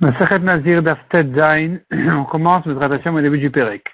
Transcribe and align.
Nazir 0.00 0.82
on 1.92 2.24
commence 2.24 2.66
notre 2.66 2.82
attention 2.82 3.14
au 3.14 3.20
début 3.20 3.38
du 3.38 3.50
Pérec. 3.50 3.84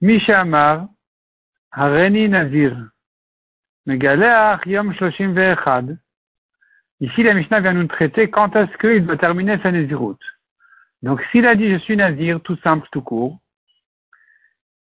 Misha 0.00 0.40
Amar, 0.40 0.86
Hareni 1.72 2.28
Nazir, 2.28 2.76
Megaleach 3.86 4.64
Yom 4.66 4.94
Shloshim 4.94 5.32
Ve'echad. 5.32 5.98
Ici, 7.00 7.22
la 7.22 7.34
Mishnah 7.34 7.60
vient 7.60 7.72
nous 7.72 7.86
traiter 7.86 8.28
quand 8.30 8.54
est-ce 8.56 8.76
qu'il 8.78 9.06
doit 9.06 9.16
terminer 9.16 9.58
sa 9.62 9.72
Nazirut. 9.72 10.18
Donc, 11.02 11.22
s'il 11.32 11.46
a 11.46 11.54
dit 11.54 11.70
je 11.70 11.78
suis 11.78 11.96
Nazir, 11.96 12.40
tout 12.42 12.56
simple, 12.62 12.86
tout 12.92 13.02
court, 13.02 13.38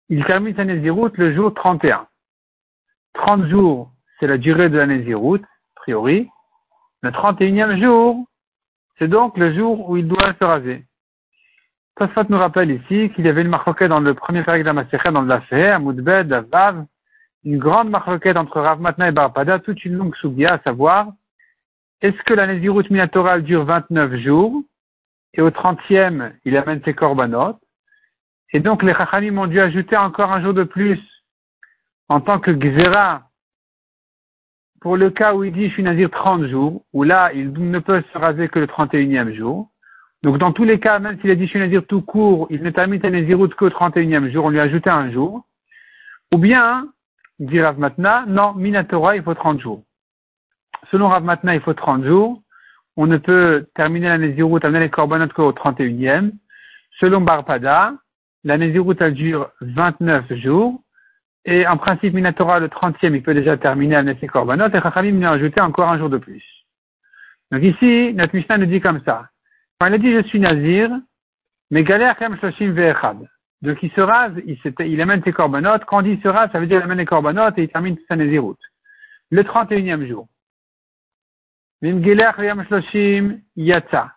il 0.08 0.24
termine 0.24 0.54
sa 0.54 0.64
Nazirut 0.64 1.10
le 1.16 1.34
jour 1.34 1.54
31. 1.54 2.06
30 3.14 3.48
jours, 3.48 3.90
c'est 4.20 4.26
la 4.26 4.38
durée 4.38 4.68
de 4.68 4.76
la 4.76 4.86
Nazirut, 4.86 5.42
a 5.42 5.80
priori. 5.80 6.28
Le 7.02 7.10
31e 7.10 7.80
jour, 7.80 8.26
c'est 9.02 9.08
donc 9.08 9.36
le 9.36 9.52
jour 9.52 9.90
où 9.90 9.96
il 9.96 10.06
doit 10.06 10.32
se 10.38 10.44
raser. 10.44 10.84
Tosfot 11.96 12.22
nous 12.28 12.38
rappelle 12.38 12.70
ici 12.70 13.10
qu'il 13.10 13.26
y 13.26 13.28
avait 13.28 13.42
une 13.42 13.48
marquette 13.48 13.88
dans 13.88 13.98
le 13.98 14.14
premier 14.14 14.44
période 14.44 14.64
de 14.64 14.70
la 14.70 15.10
dans 15.10 15.22
Lafé, 15.22 15.70
à 15.70 15.80
Moudbed, 15.80 16.32
à 16.32 16.42
Vav, 16.42 16.84
une 17.42 17.58
grande 17.58 17.90
marquette 17.90 18.36
entre 18.36 18.60
Rav 18.60 18.80
Matna 18.80 19.08
et 19.08 19.10
Barpada, 19.10 19.58
toute 19.58 19.84
une 19.84 19.94
longue 19.94 20.14
soubia, 20.14 20.54
à 20.54 20.58
savoir, 20.60 21.08
est-ce 22.00 22.22
que 22.22 22.32
la 22.32 22.46
Nézirut 22.46 22.84
Minatorale 22.90 23.42
dure 23.42 23.64
29 23.64 24.14
jours, 24.18 24.62
et 25.34 25.42
au 25.42 25.50
30e, 25.50 26.30
il 26.44 26.56
amène 26.56 26.80
ses 26.84 26.94
corbanotes, 26.94 27.60
et 28.52 28.60
donc 28.60 28.84
les 28.84 28.94
Chachamim 28.94 29.36
ont 29.36 29.48
dû 29.48 29.58
ajouter 29.58 29.96
encore 29.96 30.30
un 30.30 30.40
jour 30.44 30.54
de 30.54 30.62
plus, 30.62 31.00
en 32.08 32.20
tant 32.20 32.38
que 32.38 32.52
Gzera, 32.52 33.24
pour 34.82 34.96
le 34.96 35.10
cas 35.10 35.32
où 35.34 35.44
il 35.44 35.52
dit 35.52 35.68
je 35.68 35.74
suis 35.74 35.82
nazir 35.82 36.10
30 36.10 36.48
jours, 36.48 36.84
où 36.92 37.04
là, 37.04 37.32
il 37.32 37.52
ne 37.52 37.78
peut 37.78 38.02
se 38.12 38.18
raser 38.18 38.48
que 38.48 38.58
le 38.58 38.66
31e 38.66 39.32
jour. 39.32 39.70
Donc, 40.24 40.38
dans 40.38 40.52
tous 40.52 40.64
les 40.64 40.80
cas, 40.80 40.98
même 40.98 41.20
s'il 41.20 41.30
a 41.30 41.36
dit 41.36 41.44
je 41.44 41.50
suis 41.50 41.58
nazir 41.60 41.86
tout 41.86 42.02
court, 42.02 42.48
il 42.50 42.62
ne 42.62 42.70
termine 42.70 43.00
sa 43.00 43.08
naziroute 43.08 43.54
qu'au 43.54 43.68
31e 43.68 44.30
jour, 44.32 44.44
on 44.44 44.50
lui 44.50 44.58
a 44.58 44.64
un 44.64 45.12
jour. 45.12 45.46
Ou 46.34 46.38
bien, 46.38 46.88
dit 47.38 47.60
Rav 47.60 47.78
Matna, 47.78 48.24
non, 48.26 48.54
Minatora, 48.54 49.14
il 49.16 49.22
faut 49.22 49.34
30 49.34 49.60
jours. 49.60 49.84
Selon 50.90 51.08
Rav 51.08 51.22
Matna, 51.22 51.54
il 51.54 51.60
faut 51.60 51.74
30 51.74 52.04
jours. 52.04 52.42
On 52.96 53.06
ne 53.06 53.18
peut 53.18 53.66
terminer 53.76 54.08
la 54.08 54.18
naziroute, 54.18 54.64
amener 54.64 54.80
les 54.80 54.90
corbanotes 54.90 55.32
qu'au 55.32 55.52
31e. 55.52 56.32
Selon 56.98 57.20
Barpada, 57.20 57.94
la 58.42 58.58
naziroute, 58.58 59.00
elle 59.00 59.14
dure 59.14 59.50
29 59.60 60.34
jours. 60.34 60.80
Et 61.44 61.66
en 61.66 61.76
principe, 61.76 62.14
Minatora, 62.14 62.60
le 62.60 62.68
30e, 62.68 63.14
il 63.14 63.22
peut 63.22 63.34
déjà 63.34 63.56
terminer 63.56 63.96
à 63.96 64.04
ses 64.20 64.26
korbanot, 64.26 64.68
et 64.68 64.80
Chachamim 64.80 65.18
lui 65.18 65.24
a 65.24 65.32
ajouté 65.32 65.60
encore 65.60 65.88
un 65.88 65.98
jour 65.98 66.08
de 66.08 66.18
plus. 66.18 66.44
Donc 67.50 67.62
ici, 67.62 68.12
notre 68.14 68.34
Mishnah 68.34 68.58
nous 68.58 68.66
dit 68.66 68.80
comme 68.80 69.02
ça. 69.04 69.28
Quand 69.78 69.86
il 69.86 69.94
a 69.94 69.98
dit 69.98 70.12
je 70.12 70.22
suis 70.28 70.38
Nazir, 70.40 70.90
mais 71.70 71.82
galère 71.82 72.16
Khem 72.16 72.38
Shoshim 72.40 72.70
Ve'echad. 72.72 73.18
Donc 73.60 73.82
il 73.82 73.90
se 73.92 74.00
rase, 74.00 74.34
il, 74.46 74.58
il 74.86 75.00
amène 75.00 75.22
ses 75.22 75.32
korbanot. 75.32 75.84
Quand 75.86 76.02
il 76.02 76.20
se 76.22 76.28
rase, 76.28 76.50
ça 76.52 76.60
veut 76.60 76.66
dire 76.66 76.78
qu'il 76.78 76.84
amène 76.84 76.98
les 76.98 77.04
korbanot 77.04 77.50
et 77.56 77.62
il 77.64 77.68
termine 77.68 77.96
sa 78.08 78.16
Nazirout. 78.16 78.56
Le 79.30 79.42
31e 79.42 80.06
jour. 80.06 80.28
Mim 81.82 82.00
Yatsa. 83.56 84.12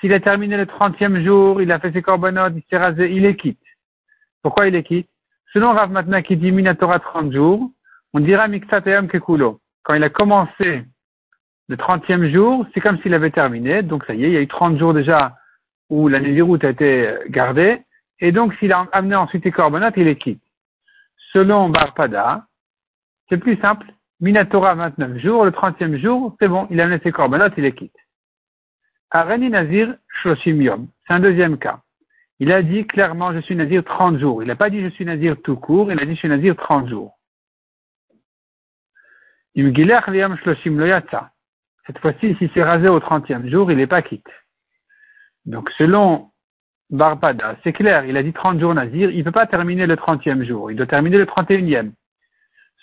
S'il 0.00 0.12
a 0.12 0.20
terminé 0.20 0.56
le 0.56 0.64
30e 0.64 1.24
jour, 1.24 1.60
il 1.60 1.72
a 1.72 1.78
fait 1.78 1.92
ses 1.92 2.02
korbanot, 2.02 2.50
il 2.56 2.62
s'est 2.68 2.78
rasé, 2.78 3.10
il 3.10 3.24
est 3.24 3.36
quitte. 3.36 3.58
Pourquoi 4.42 4.68
il 4.68 4.74
est 4.74 4.82
quitte? 4.82 5.08
Selon 5.52 5.72
Rav 5.72 5.90
Matna 5.90 6.22
qui 6.22 6.36
dit 6.36 6.52
Minatora 6.52 7.00
30 7.00 7.32
jours, 7.32 7.70
on 8.12 8.20
dira 8.20 8.46
Miksatayam 8.46 9.08
Kekulo. 9.08 9.60
Quand 9.82 9.94
il 9.94 10.04
a 10.04 10.08
commencé 10.08 10.84
le 11.68 11.76
30e 11.76 12.32
jour, 12.32 12.66
c'est 12.72 12.80
comme 12.80 12.98
s'il 13.00 13.14
avait 13.14 13.30
terminé. 13.30 13.82
Donc 13.82 14.04
ça 14.04 14.14
y 14.14 14.24
est, 14.24 14.28
il 14.28 14.32
y 14.32 14.36
a 14.36 14.42
eu 14.42 14.46
30 14.46 14.78
jours 14.78 14.94
déjà 14.94 15.36
où 15.88 16.06
la 16.06 16.20
Nézirut 16.20 16.60
a 16.62 16.70
été 16.70 17.14
gardée. 17.28 17.82
Et 18.20 18.30
donc 18.30 18.54
s'il 18.54 18.72
a 18.72 18.86
amené 18.92 19.16
ensuite 19.16 19.44
les 19.44 19.50
corbanotes, 19.50 19.94
il 19.96 20.06
est 20.06 20.16
quitte. 20.16 20.42
Selon 21.32 21.68
Barpada, 21.68 22.46
c'est 23.28 23.38
plus 23.38 23.56
simple. 23.56 23.86
Minatora 24.20 24.74
29 24.74 25.18
jours, 25.18 25.44
le 25.44 25.50
30e 25.50 25.96
jour, 25.96 26.36
c'est 26.38 26.48
bon, 26.48 26.68
il 26.70 26.80
a 26.80 26.84
amené 26.84 27.00
ses 27.02 27.10
corbanotes, 27.10 27.54
il 27.56 27.64
est 27.64 27.74
quitte. 27.74 27.96
Areni 29.10 29.50
Nazir 29.50 29.96
Shoshim 30.22 30.62
Yom. 30.62 30.86
C'est 31.06 31.14
un 31.14 31.20
deuxième 31.20 31.58
cas. 31.58 31.80
Il 32.40 32.50
a 32.52 32.62
dit 32.62 32.86
clairement, 32.86 33.34
je 33.34 33.40
suis 33.40 33.54
nazir 33.54 33.84
30 33.84 34.18
jours. 34.18 34.42
Il 34.42 34.46
n'a 34.46 34.56
pas 34.56 34.70
dit, 34.70 34.80
je 34.80 34.88
suis 34.88 35.04
nazir 35.04 35.36
tout 35.42 35.56
court, 35.56 35.92
il 35.92 36.00
a 36.00 36.06
dit, 36.06 36.14
je 36.14 36.20
suis 36.20 36.28
nazir 36.28 36.56
30 36.56 36.88
jours. 36.88 37.18
Cette 39.54 39.68
fois-ci, 41.98 42.34
s'il 42.36 42.50
s'est 42.52 42.62
rasé 42.62 42.88
au 42.88 42.98
30e 42.98 43.50
jour, 43.50 43.70
il 43.70 43.76
n'est 43.76 43.86
pas 43.86 44.00
quitte. 44.00 44.30
Donc, 45.44 45.70
selon 45.76 46.30
Barpada, 46.88 47.56
c'est 47.62 47.74
clair, 47.74 48.06
il 48.06 48.16
a 48.16 48.22
dit 48.22 48.32
30 48.32 48.58
jours 48.58 48.72
nazir, 48.74 49.10
il 49.10 49.18
ne 49.18 49.24
peut 49.24 49.32
pas 49.32 49.46
terminer 49.46 49.86
le 49.86 49.96
30e 49.96 50.42
jour, 50.44 50.70
il 50.70 50.76
doit 50.76 50.86
terminer 50.86 51.18
le 51.18 51.26
31e. 51.26 51.92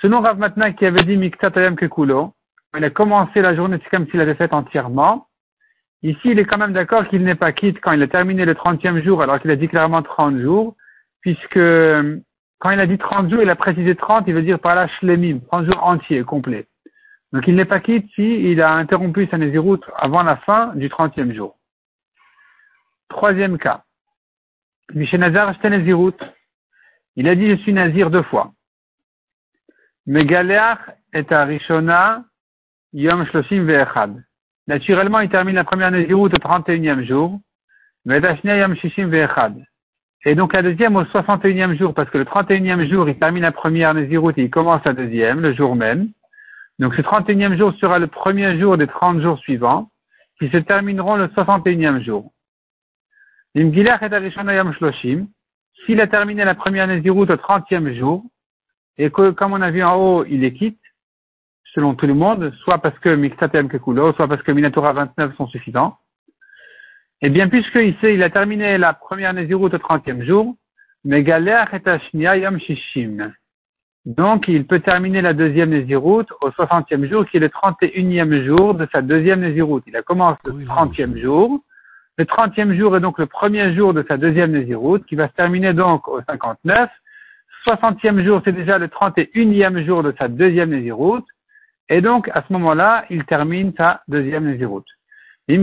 Selon 0.01 0.22
Rav 0.22 0.38
Matna 0.38 0.72
qui 0.72 0.85
avait 0.85 1.03
dit 1.03 1.17
Miktatayam 1.17 1.75
Kekulo, 1.75 2.35
il 2.78 2.84
a 2.84 2.91
commencé 2.91 3.41
la 3.41 3.56
journée, 3.56 3.79
c'est 3.84 3.90
comme 3.90 4.07
s'il 4.07 4.22
avait 4.22 4.35
fait 4.35 4.53
entièrement, 4.53 5.26
Ici, 6.03 6.19
il 6.25 6.40
est 6.40 6.46
quand 6.46 6.58
même 6.58 6.74
d'accord 6.74 7.08
qu'il 7.08 7.24
n'est 7.24 7.35
pas 7.35 7.52
quitte 7.52 7.80
quand 7.81 7.91
il 7.91 8.03
a 8.03 8.08
terminé 8.08 8.46
le 8.46 8.53
30e 8.53 9.03
jour, 9.03 9.22
alors 9.22 9.40
qu'il 9.40 9.52
a 9.52 9.56
dit 9.56 9.68
clairement 9.68 10.03
30 10.03 10.38
jours, 10.40 10.75
puisque 11.22 11.59
quand 12.59 12.69
il 12.72 12.80
a 12.80 12.88
dit 12.88 12.97
30 12.97 13.30
jours, 13.30 13.41
il 13.41 13.50
a 13.50 13.56
précisé 13.56 13.96
30, 13.96 14.25
il 14.28 14.34
veut 14.34 14.44
dire 14.44 14.59
par 14.59 14.75
là 14.75 14.88
shlemim, 14.88 15.40
30 15.47 15.66
jours 15.66 15.84
entiers, 15.84 16.24
complets. 16.24 16.68
Donc 17.34 17.47
il 17.47 17.56
n'est 17.56 17.66
pas 17.66 17.80
quitte 17.80 18.09
si 18.16 18.52
il 18.52 18.62
a 18.62 18.74
interrompu 18.74 19.28
sa 19.28 19.38
nésiroute 19.38 19.84
avant 19.97 20.24
la 20.24 20.38
fin 20.38 20.74
du 20.75 20.88
30e 20.88 21.34
jour. 21.34 21.58
Troisième 23.09 23.58
cas. 23.58 23.84
Mishenazar 24.94 25.53
Néziroute. 25.64 26.24
Il 27.16 27.28
a 27.28 27.35
dit 27.35 27.50
je 27.50 27.56
suis 27.64 27.74
nazir 27.74 28.09
deux 28.09 28.24
fois. 28.24 28.53
Megaleach 30.06 30.79
et 31.14 31.25
Arishona 31.29 32.24
Yom 32.94 33.25
Shloshim 33.25 33.66
Ve'echad. 33.66 34.24
Naturellement, 34.67 35.22
il 35.22 35.29
termine 35.29 35.55
la 35.55 35.63
première 35.63 35.91
Nézirut 35.91 36.29
au 36.29 36.29
31e 36.29 37.05
jour. 37.05 37.39
Et 40.25 40.35
donc 40.35 40.53
la 40.53 40.61
deuxième 40.61 40.95
au 40.97 41.03
61e 41.03 41.78
jour, 41.78 41.94
parce 41.94 42.09
que 42.09 42.17
le 42.17 42.25
31e 42.25 42.89
jour, 42.89 43.07
il 43.07 43.17
termine 43.17 43.44
la 43.44 43.51
première 43.53 43.94
Nézirut 43.94 44.33
et 44.38 44.44
il 44.44 44.50
commence 44.50 44.83
la 44.83 44.94
deuxième, 44.94 45.39
le 45.41 45.53
jour 45.53 45.75
même. 45.75 46.09
Donc 46.79 46.95
ce 46.95 47.01
31e 47.01 47.57
jour 47.57 47.73
sera 47.79 47.97
le 47.97 48.07
premier 48.07 48.59
jour 48.59 48.78
des 48.78 48.88
30 48.88 49.22
jours 49.22 49.39
suivants, 49.39 49.89
qui 50.38 50.50
se 50.50 50.57
termineront 50.57 51.16
le 51.16 51.28
61e 51.28 52.03
jour. 52.03 52.31
S'il 55.85 56.01
a 56.01 56.07
terminé 56.07 56.44
la 56.44 56.55
première 56.55 56.88
Nézirut 56.88 57.31
au 57.31 57.35
30e 57.35 57.94
jour, 57.97 58.23
et 58.97 59.09
que, 59.11 59.31
comme 59.31 59.53
on 59.53 59.61
a 59.61 59.72
vu 59.72 59.84
en 59.84 59.95
haut, 59.95 60.25
il 60.25 60.44
est 60.44 60.53
quitte, 60.53 60.79
selon 61.77 61.93
tout 61.93 62.07
le 62.07 62.15
monde, 62.15 62.51
soit 62.63 62.79
parce 62.79 62.97
que 62.97 63.09
Mixtatem 63.09 63.69
Kekulo, 63.69 64.11
soit 64.13 64.27
parce 64.27 64.41
que 64.41 64.51
Minatora 64.51 64.93
29 64.93 65.38
sont 65.38 65.45
suffisants. 65.45 65.95
Et 67.21 67.29
bien, 67.29 67.49
puisque 67.49 67.75
il 67.75 68.23
a 68.23 68.31
terminé 68.31 68.79
la 68.79 68.93
première 68.93 69.31
Nézirut 69.31 69.67
au 69.67 69.77
30e 69.77 70.25
jour, 70.25 70.55
Yom 71.05 72.59
Shishim. 72.59 73.31
Donc, 74.05 74.47
il 74.47 74.66
peut 74.66 74.79
terminer 74.79 75.21
la 75.21 75.33
deuxième 75.33 75.69
Nézirut 75.69 76.25
au 76.41 76.49
60e 76.49 77.07
jour, 77.07 77.27
qui 77.27 77.37
est 77.37 77.41
le 77.41 77.49
31e 77.49 78.45
jour 78.47 78.73
de 78.73 78.87
sa 78.91 79.03
deuxième 79.03 79.41
Nézirut. 79.41 79.83
Il 79.85 79.95
a 79.95 80.01
commencé 80.01 80.39
le 80.45 80.66
30e 80.66 81.21
jour. 81.21 81.59
Le 82.17 82.25
30e 82.25 82.75
jour 82.75 82.97
est 82.97 83.01
donc 83.01 83.19
le 83.19 83.27
premier 83.27 83.75
jour 83.75 83.93
de 83.93 84.03
sa 84.07 84.17
deuxième 84.17 84.51
Nézirut, 84.51 85.03
qui 85.03 85.13
va 85.13 85.27
se 85.27 85.33
terminer 85.33 85.73
donc 85.73 86.07
au 86.07 86.21
59. 86.27 86.89
60e 87.67 88.23
jour, 88.23 88.41
c'est 88.43 88.51
déjà 88.51 88.79
le 88.79 88.87
31e 88.87 89.85
jour 89.85 90.01
de 90.01 90.11
sa 90.17 90.27
deuxième 90.27 90.71
Nézirut. 90.71 91.21
Et 91.89 92.01
donc, 92.01 92.29
à 92.33 92.43
ce 92.45 92.53
moment-là, 92.53 93.05
il 93.09 93.23
termine 93.25 93.73
sa 93.77 94.01
deuxième 94.07 94.45
Nézirut. 94.45 94.83
Et 95.47 95.57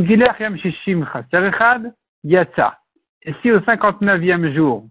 si 3.43 3.53
au 3.53 3.61
59e 3.61 4.55
jour, 4.55 4.87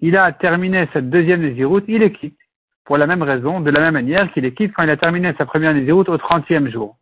il 0.00 0.16
a 0.16 0.32
terminé 0.32 0.88
cette 0.92 1.10
deuxième 1.10 1.40
Nézirut, 1.40 1.82
il 1.88 2.02
est 2.02 2.12
quitte. 2.12 2.38
Pour 2.84 2.96
la 2.98 3.06
même 3.06 3.22
raison, 3.22 3.60
de 3.60 3.70
la 3.70 3.80
même 3.80 3.94
manière 3.94 4.32
qu'il 4.32 4.44
est 4.44 4.54
quitte 4.54 4.72
quand 4.72 4.82
il 4.82 4.90
a 4.90 4.96
terminé 4.96 5.32
sa 5.36 5.46
première 5.46 5.74
Nézirut 5.74 6.08
au 6.08 6.16
30e 6.16 6.70
jour. 6.70 6.96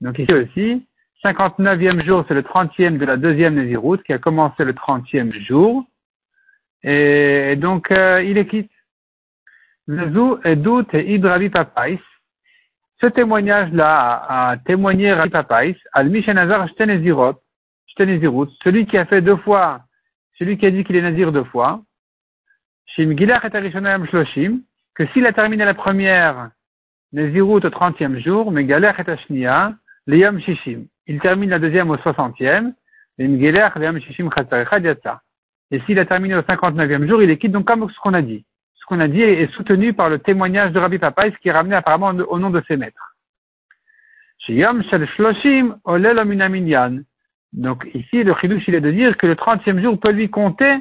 Donc 0.00 0.18
ici 0.18 0.34
aussi, 0.34 0.86
59e 1.24 2.04
jour, 2.04 2.24
c'est 2.26 2.34
le 2.34 2.42
30e 2.42 2.98
de 2.98 3.04
la 3.04 3.16
deuxième 3.16 3.54
Nézirut 3.54 4.02
qui 4.04 4.12
a 4.12 4.18
commencé 4.18 4.64
le 4.64 4.72
30e 4.72 5.32
jour. 5.46 5.84
Et 6.82 7.54
donc, 7.56 7.90
euh, 7.90 8.22
il 8.22 8.38
est 8.38 8.46
quitte. 8.46 8.70
Ce 13.02 13.08
témoignage-là 13.08 14.24
a, 14.28 14.56
témoigné 14.58 15.12
Rabbi 15.12 15.30
Papais, 15.30 15.76
al 15.92 16.08
Mishenazar 16.08 16.68
Shtenezirut, 16.68 17.34
celui 18.62 18.86
qui 18.86 18.96
a 18.96 19.04
fait 19.06 19.20
deux 19.20 19.38
fois, 19.38 19.80
celui 20.38 20.56
qui 20.56 20.66
a 20.66 20.70
dit 20.70 20.84
qu'il 20.84 20.94
est 20.94 21.02
nazir 21.02 21.32
deux 21.32 21.42
fois, 21.42 21.82
Shim 22.86 23.16
Gilach 23.16 23.44
et 23.44 23.70
Shloshim, 24.06 24.60
que 24.94 25.04
s'il 25.08 25.26
a 25.26 25.32
terminé 25.32 25.64
la 25.64 25.74
première 25.74 26.52
Nezirut 27.12 27.56
au 27.56 27.70
30e 27.70 28.22
jour, 28.22 28.52
mais 28.52 28.64
Galach 28.64 29.00
et 29.00 29.10
Ashnia, 29.10 29.74
Leyam 30.06 30.40
Shishim. 30.40 30.86
Il 31.08 31.18
termine 31.18 31.50
la 31.50 31.58
deuxième 31.58 31.90
au 31.90 31.96
60e, 31.96 32.72
Et 33.18 33.26
s'il 35.80 35.98
a 35.98 36.06
terminé 36.06 36.36
au 36.36 36.42
59e 36.42 37.08
jour, 37.08 37.20
il 37.20 37.30
est 37.30 37.38
quitte 37.38 37.52
donc 37.52 37.66
comme 37.66 37.90
ce 37.90 37.98
qu'on 37.98 38.14
a 38.14 38.22
dit. 38.22 38.44
Qu'on 38.92 39.00
a 39.00 39.08
dit 39.08 39.22
est 39.22 39.50
soutenu 39.54 39.94
par 39.94 40.10
le 40.10 40.18
témoignage 40.18 40.70
de 40.72 40.78
Rabbi 40.78 40.98
Papa, 40.98 41.30
ce 41.30 41.38
qui 41.38 41.48
est 41.48 41.52
ramené 41.52 41.74
apparemment 41.74 42.08
au 42.08 42.38
nom 42.38 42.50
de 42.50 42.62
ses 42.68 42.76
maîtres. 42.76 43.16
Donc 47.54 47.88
ici, 47.94 48.22
le 48.22 48.34
chidouche, 48.34 48.68
il 48.68 48.74
est 48.74 48.82
de 48.82 48.90
dire 48.90 49.16
que 49.16 49.26
le 49.26 49.34
30e 49.34 49.80
jour 49.80 49.98
peut 49.98 50.10
lui 50.10 50.28
compter 50.28 50.76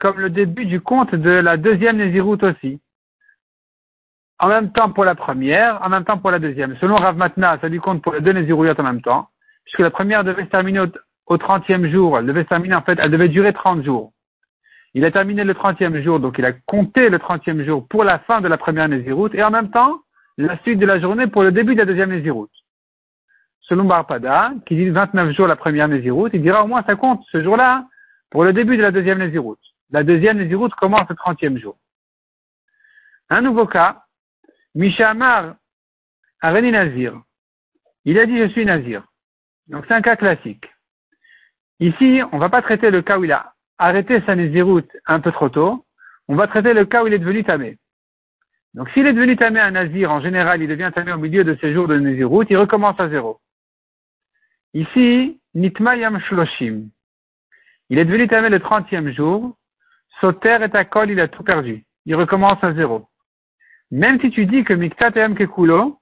comme 0.00 0.18
le 0.18 0.28
début 0.28 0.66
du 0.66 0.80
compte 0.80 1.14
de 1.14 1.30
la 1.30 1.56
deuxième 1.56 1.98
Néziroute 1.98 2.42
aussi. 2.42 2.80
En 4.40 4.48
même 4.48 4.72
temps 4.72 4.90
pour 4.90 5.04
la 5.04 5.14
première, 5.14 5.80
en 5.86 5.88
même 5.88 6.04
temps 6.04 6.18
pour 6.18 6.32
la 6.32 6.40
deuxième. 6.40 6.76
Selon 6.78 6.96
Rav 6.96 7.16
Matna, 7.16 7.58
ça 7.60 7.68
lui 7.68 7.78
compte 7.78 8.02
pour 8.02 8.12
les 8.12 8.22
deux 8.22 8.32
Nézirouillottes 8.32 8.80
en 8.80 8.82
même 8.82 9.02
temps, 9.02 9.28
puisque 9.62 9.78
la 9.78 9.90
première 9.90 10.24
devait 10.24 10.46
se 10.46 10.50
terminer 10.50 10.80
au, 11.26 11.36
30e 11.36 11.88
jour, 11.92 12.18
elle 12.18 12.26
devait 12.26 12.42
se 12.42 12.48
terminer 12.48 12.74
en 12.74 12.82
fait, 12.82 12.98
elle 13.00 13.12
devait 13.12 13.28
durer 13.28 13.52
30 13.52 13.84
jours. 13.84 14.12
Il 14.94 15.04
a 15.04 15.10
terminé 15.10 15.44
le 15.44 15.54
30e 15.54 16.02
jour, 16.02 16.18
donc 16.20 16.38
il 16.38 16.44
a 16.44 16.52
compté 16.52 17.08
le 17.08 17.18
30e 17.18 17.64
jour 17.64 17.86
pour 17.88 18.04
la 18.04 18.18
fin 18.20 18.40
de 18.40 18.48
la 18.48 18.58
première 18.58 18.88
Néziroute, 18.88 19.34
et 19.34 19.42
en 19.42 19.50
même 19.50 19.70
temps, 19.70 20.00
la 20.36 20.58
suite 20.62 20.78
de 20.78 20.86
la 20.86 21.00
journée 21.00 21.26
pour 21.26 21.42
le 21.42 21.52
début 21.52 21.74
de 21.74 21.80
la 21.80 21.86
deuxième 21.86 22.10
Néziroute 22.10 22.50
selon 23.70 23.84
Barpada, 23.84 24.52
qui 24.66 24.74
dit 24.74 24.90
29 24.90 25.34
jours 25.34 25.46
la 25.46 25.54
première 25.54 25.86
Néziroute, 25.86 26.32
il 26.34 26.42
dira 26.42 26.64
au 26.64 26.66
moins 26.66 26.82
ça 26.82 26.96
compte 26.96 27.24
ce 27.30 27.40
jour-là 27.42 27.86
pour 28.28 28.42
le 28.42 28.52
début 28.52 28.76
de 28.76 28.82
la 28.82 28.90
deuxième 28.90 29.18
Néziroute. 29.18 29.60
La 29.90 30.02
deuxième 30.02 30.38
Néziroute 30.38 30.74
commence 30.74 31.08
le 31.08 31.14
30e 31.14 31.56
jour. 31.56 31.78
Un 33.28 33.42
nouveau 33.42 33.66
cas, 33.66 34.02
Mishamar 34.74 35.54
Areni 36.40 36.72
Nazir. 36.72 37.22
Il 38.04 38.18
a 38.18 38.26
dit 38.26 38.38
je 38.38 38.48
suis 38.48 38.64
Nazir. 38.64 39.04
Donc 39.68 39.84
c'est 39.86 39.94
un 39.94 40.02
cas 40.02 40.16
classique. 40.16 40.68
Ici, 41.78 42.22
on 42.32 42.36
ne 42.36 42.40
va 42.40 42.48
pas 42.48 42.62
traiter 42.62 42.90
le 42.90 43.02
cas 43.02 43.18
où 43.18 43.24
il 43.24 43.30
a 43.30 43.54
arrêté 43.80 44.20
sa 44.26 44.36
Néziroute 44.36 44.90
un 45.06 45.20
peu 45.20 45.32
trop 45.32 45.48
tôt. 45.48 45.84
On 46.28 46.36
va 46.36 46.46
traiter 46.46 46.74
le 46.74 46.84
cas 46.84 47.02
où 47.02 47.06
il 47.06 47.14
est 47.14 47.18
devenu 47.18 47.42
tamé. 47.42 47.78
Donc 48.74 48.88
s'il 48.90 49.06
est 49.06 49.12
devenu 49.12 49.36
tamé 49.36 49.58
un 49.58 49.72
Nazir, 49.72 50.12
en 50.12 50.20
général, 50.20 50.62
il 50.62 50.68
devient 50.68 50.92
tamé 50.94 51.12
au 51.12 51.18
milieu 51.18 51.42
de 51.42 51.56
ses 51.60 51.72
jours 51.72 51.88
de 51.88 51.98
Néziroute, 51.98 52.48
il 52.50 52.56
recommence 52.56 53.00
à 53.00 53.08
zéro. 53.08 53.40
Ici, 54.74 55.40
Nitmayam 55.54 56.20
Shloshim. 56.20 56.88
Il 57.88 57.98
est 57.98 58.04
devenu 58.04 58.28
tamé 58.28 58.50
le 58.50 58.60
trentième 58.60 59.10
jour. 59.10 59.56
Soter 60.20 60.58
et 60.62 60.76
Akol, 60.76 61.10
il 61.10 61.18
a 61.18 61.28
tout 61.28 61.42
perdu. 61.42 61.84
Il 62.04 62.14
recommence 62.14 62.62
à 62.62 62.72
zéro. 62.74 63.08
Même 63.90 64.20
si 64.20 64.30
tu 64.30 64.46
dis 64.46 64.62
que 64.62 64.74
Miktatem 64.74 65.34
Kekulo, 65.34 65.98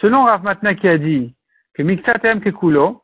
selon 0.00 0.24
Rav 0.24 0.44
Matna 0.44 0.74
qui 0.74 0.86
a 0.86 0.98
dit 0.98 1.34
que 1.74 1.82
Miktatem 1.82 2.40
Kekulo, 2.40 3.02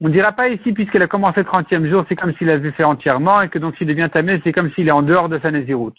on 0.00 0.08
ne 0.08 0.12
dira 0.12 0.32
pas 0.32 0.48
ici, 0.48 0.72
puisqu'il 0.72 1.02
a 1.02 1.06
commencé 1.06 1.40
le 1.40 1.46
trentième 1.46 1.88
jour, 1.88 2.04
c'est 2.08 2.16
comme 2.16 2.34
s'il 2.34 2.50
avait 2.50 2.72
fait 2.72 2.84
entièrement, 2.84 3.40
et 3.42 3.48
que 3.48 3.58
donc 3.58 3.76
s'il 3.76 3.86
devient 3.86 4.10
tamé, 4.12 4.40
c'est 4.44 4.52
comme 4.52 4.70
s'il 4.72 4.88
est 4.88 4.92
en 4.92 5.02
dehors 5.02 5.28
de 5.28 5.38
sa 5.38 5.50
Néziroute. 5.50 5.96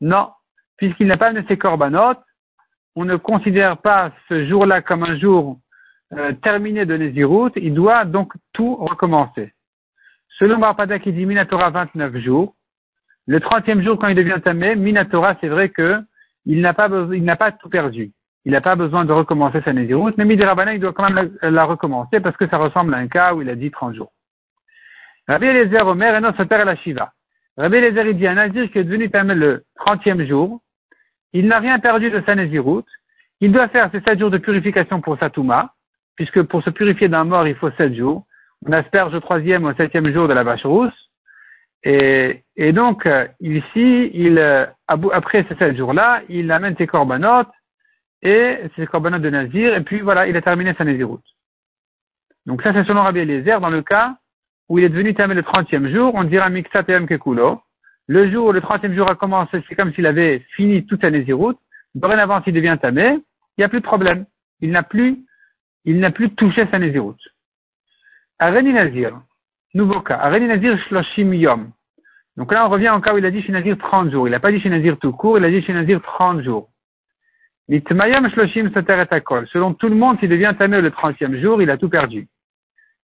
Non. 0.00 0.30
Puisqu'il 0.78 1.06
n'a 1.06 1.16
pas 1.16 1.28
amené 1.28 1.44
ses 1.48 1.58
korbanot, 1.58 2.16
on 2.96 3.04
ne 3.04 3.16
considère 3.16 3.76
pas 3.78 4.12
ce 4.28 4.46
jour-là 4.46 4.80
comme 4.80 5.02
un 5.02 5.18
jour 5.18 5.58
euh, 6.12 6.32
terminé 6.32 6.86
de 6.86 6.96
Nézirut, 6.96 7.50
il 7.56 7.74
doit 7.74 8.04
donc 8.04 8.32
tout 8.52 8.76
recommencer. 8.76 9.52
Selon 10.38 10.58
Barpada 10.58 10.98
qui 10.98 11.12
dit 11.12 11.26
Minatora 11.26 11.70
29 11.70 12.16
jours, 12.18 12.54
le 13.26 13.38
30e 13.40 13.82
jour 13.82 13.98
quand 13.98 14.08
il 14.08 14.14
devient 14.14 14.40
tamé, 14.42 14.76
Minatora 14.76 15.36
c'est 15.40 15.48
vrai 15.48 15.68
que 15.70 16.00
il 16.44 16.60
n'a 16.60 16.74
pas 16.74 16.88
il 17.12 17.24
n'a 17.24 17.36
pas 17.36 17.52
tout 17.52 17.68
perdu. 17.68 18.12
Il 18.46 18.52
n'a 18.52 18.60
pas 18.60 18.76
besoin 18.76 19.04
de 19.04 19.12
recommencer 19.12 19.60
sa 19.62 19.72
Nézirut, 19.72 20.14
mais 20.16 20.24
Midirabana 20.24 20.72
il 20.72 20.80
doit 20.80 20.92
quand 20.92 21.10
même 21.10 21.36
la, 21.42 21.64
recommencer 21.64 22.20
parce 22.20 22.36
que 22.36 22.46
ça 22.46 22.58
ressemble 22.58 22.94
à 22.94 22.98
un 22.98 23.08
cas 23.08 23.34
où 23.34 23.42
il 23.42 23.50
a 23.50 23.56
dit 23.56 23.72
30 23.72 23.96
jours. 23.96 24.12
Rabbi 25.26 25.46
Eliezer 25.46 25.84
Omer 25.84 26.14
et 26.14 26.20
notre 26.20 26.44
père 26.44 26.64
la 26.64 26.76
Shiva. 26.76 27.12
Rabbi 27.56 27.76
Eliezer 27.76 28.06
il 28.06 28.16
dit 28.16 28.26
un 28.28 28.34
Nazir 28.34 28.70
qui 28.70 28.78
est 28.78 28.84
devenu 28.84 29.10
tamé 29.10 29.34
le 29.34 29.64
30e 29.84 30.24
jour, 30.28 30.60
il 31.32 31.48
n'a 31.48 31.58
rien 31.58 31.80
perdu 31.80 32.08
de 32.08 32.22
sa 32.24 32.36
Nézirut, 32.36 32.84
il 33.40 33.50
doit 33.50 33.66
faire 33.66 33.90
ses 33.90 34.00
7 34.00 34.20
jours 34.20 34.30
de 34.30 34.38
purification 34.38 35.00
pour 35.00 35.18
sa 35.18 35.28
Touma, 35.28 35.72
puisque 36.14 36.42
pour 36.42 36.62
se 36.62 36.70
purifier 36.70 37.08
d'un 37.08 37.24
mort, 37.24 37.48
il 37.48 37.56
faut 37.56 37.72
sept 37.72 37.94
jours. 37.94 38.26
On 38.64 38.72
asperge 38.72 39.12
au 39.12 39.20
troisième 39.20 39.64
au 39.64 39.74
septième 39.74 40.10
jour 40.12 40.28
de 40.28 40.32
la 40.32 40.44
vache 40.44 40.64
rousse. 40.64 41.10
Et, 41.82 42.44
et 42.56 42.72
donc, 42.72 43.06
euh, 43.06 43.26
ici, 43.40 44.10
il, 44.14 44.38
euh, 44.38 44.66
après 44.86 45.44
ces 45.48 45.56
sept 45.56 45.76
jours-là, 45.76 46.22
il 46.28 46.50
amène 46.52 46.76
ses 46.76 46.86
corbanotes 46.86 47.50
et 48.26 48.70
ses 48.74 48.86
corbanotes 48.86 49.22
de 49.22 49.30
Nazir, 49.30 49.74
et 49.74 49.82
puis 49.82 50.00
voilà, 50.00 50.26
il 50.26 50.36
a 50.36 50.42
terminé 50.42 50.74
sa 50.74 50.84
Naziroute. 50.84 51.24
Donc 52.46 52.62
ça, 52.62 52.72
c'est 52.72 52.84
selon 52.84 53.02
Rabbi 53.02 53.20
Eliezer, 53.20 53.60
dans 53.60 53.70
le 53.70 53.82
cas 53.82 54.16
où 54.68 54.78
il 54.78 54.84
est 54.84 54.88
devenu 54.88 55.14
terminé 55.14 55.40
le 55.40 55.44
trentième 55.44 55.88
jour, 55.92 56.12
on 56.14 56.24
dira 56.24 56.48
Mixatem 56.48 57.06
Kekulo. 57.06 57.62
Le 58.08 58.30
jour 58.30 58.48
où 58.48 58.52
le 58.52 58.60
trentième 58.60 58.94
jour 58.94 59.08
a 59.08 59.14
commencé, 59.14 59.62
c'est 59.68 59.74
comme 59.74 59.92
s'il 59.92 60.06
avait 60.06 60.40
fini 60.54 60.86
toute 60.86 61.00
sa 61.00 61.10
Naziroute. 61.10 61.58
Dorénavant, 61.94 62.42
s'il 62.42 62.54
devient 62.54 62.76
tamé, 62.80 63.18
il 63.56 63.60
n'y 63.60 63.64
a 63.64 63.68
plus 63.68 63.80
de 63.80 63.86
problème. 63.86 64.26
Il 64.60 64.70
n'a 64.70 64.82
plus 64.82 65.26
il 65.86 66.00
n'a 66.00 66.10
plus 66.10 66.34
touché 66.34 66.66
sa 66.70 66.78
Nézirut. 66.80 67.14
Areni 68.40 68.72
Nazir, 68.72 69.22
nouveau 69.72 70.00
cas. 70.00 70.18
Areni 70.18 70.46
Nazir 70.46 70.76
Shloshim 70.88 71.32
Yom. 71.32 71.70
Donc 72.36 72.52
là, 72.52 72.66
on 72.66 72.68
revient 72.68 72.90
en 72.90 73.00
cas 73.00 73.14
où 73.14 73.18
il 73.18 73.24
a 73.24 73.30
dit 73.30 73.42
chez 73.42 73.52
Nazir 73.52 73.78
30 73.78 74.10
jours. 74.10 74.26
Il 74.28 74.32
n'a 74.32 74.40
pas 74.40 74.50
dit 74.50 74.60
chez 74.60 74.68
Nazir 74.68 74.98
tout 74.98 75.12
court, 75.12 75.38
il 75.38 75.44
a 75.44 75.48
dit 75.48 75.62
chez 75.62 75.72
Nazir 75.72 76.02
30 76.02 76.42
jours. 76.42 76.68
Nitmayam 77.55 77.55
Shloshim 77.55 77.55
Soter 77.55 77.55
et 77.55 77.55
Akol. 77.55 77.55
Selon 77.68 79.74
tout 79.74 79.88
le 79.88 79.94
monde, 79.94 80.18
s'il 80.20 80.28
devient 80.28 80.54
tamé 80.58 80.80
le 80.80 80.90
30e 80.90 81.40
jour, 81.40 81.60
il 81.60 81.70
a 81.70 81.76
tout 81.76 81.88
perdu. 81.88 82.28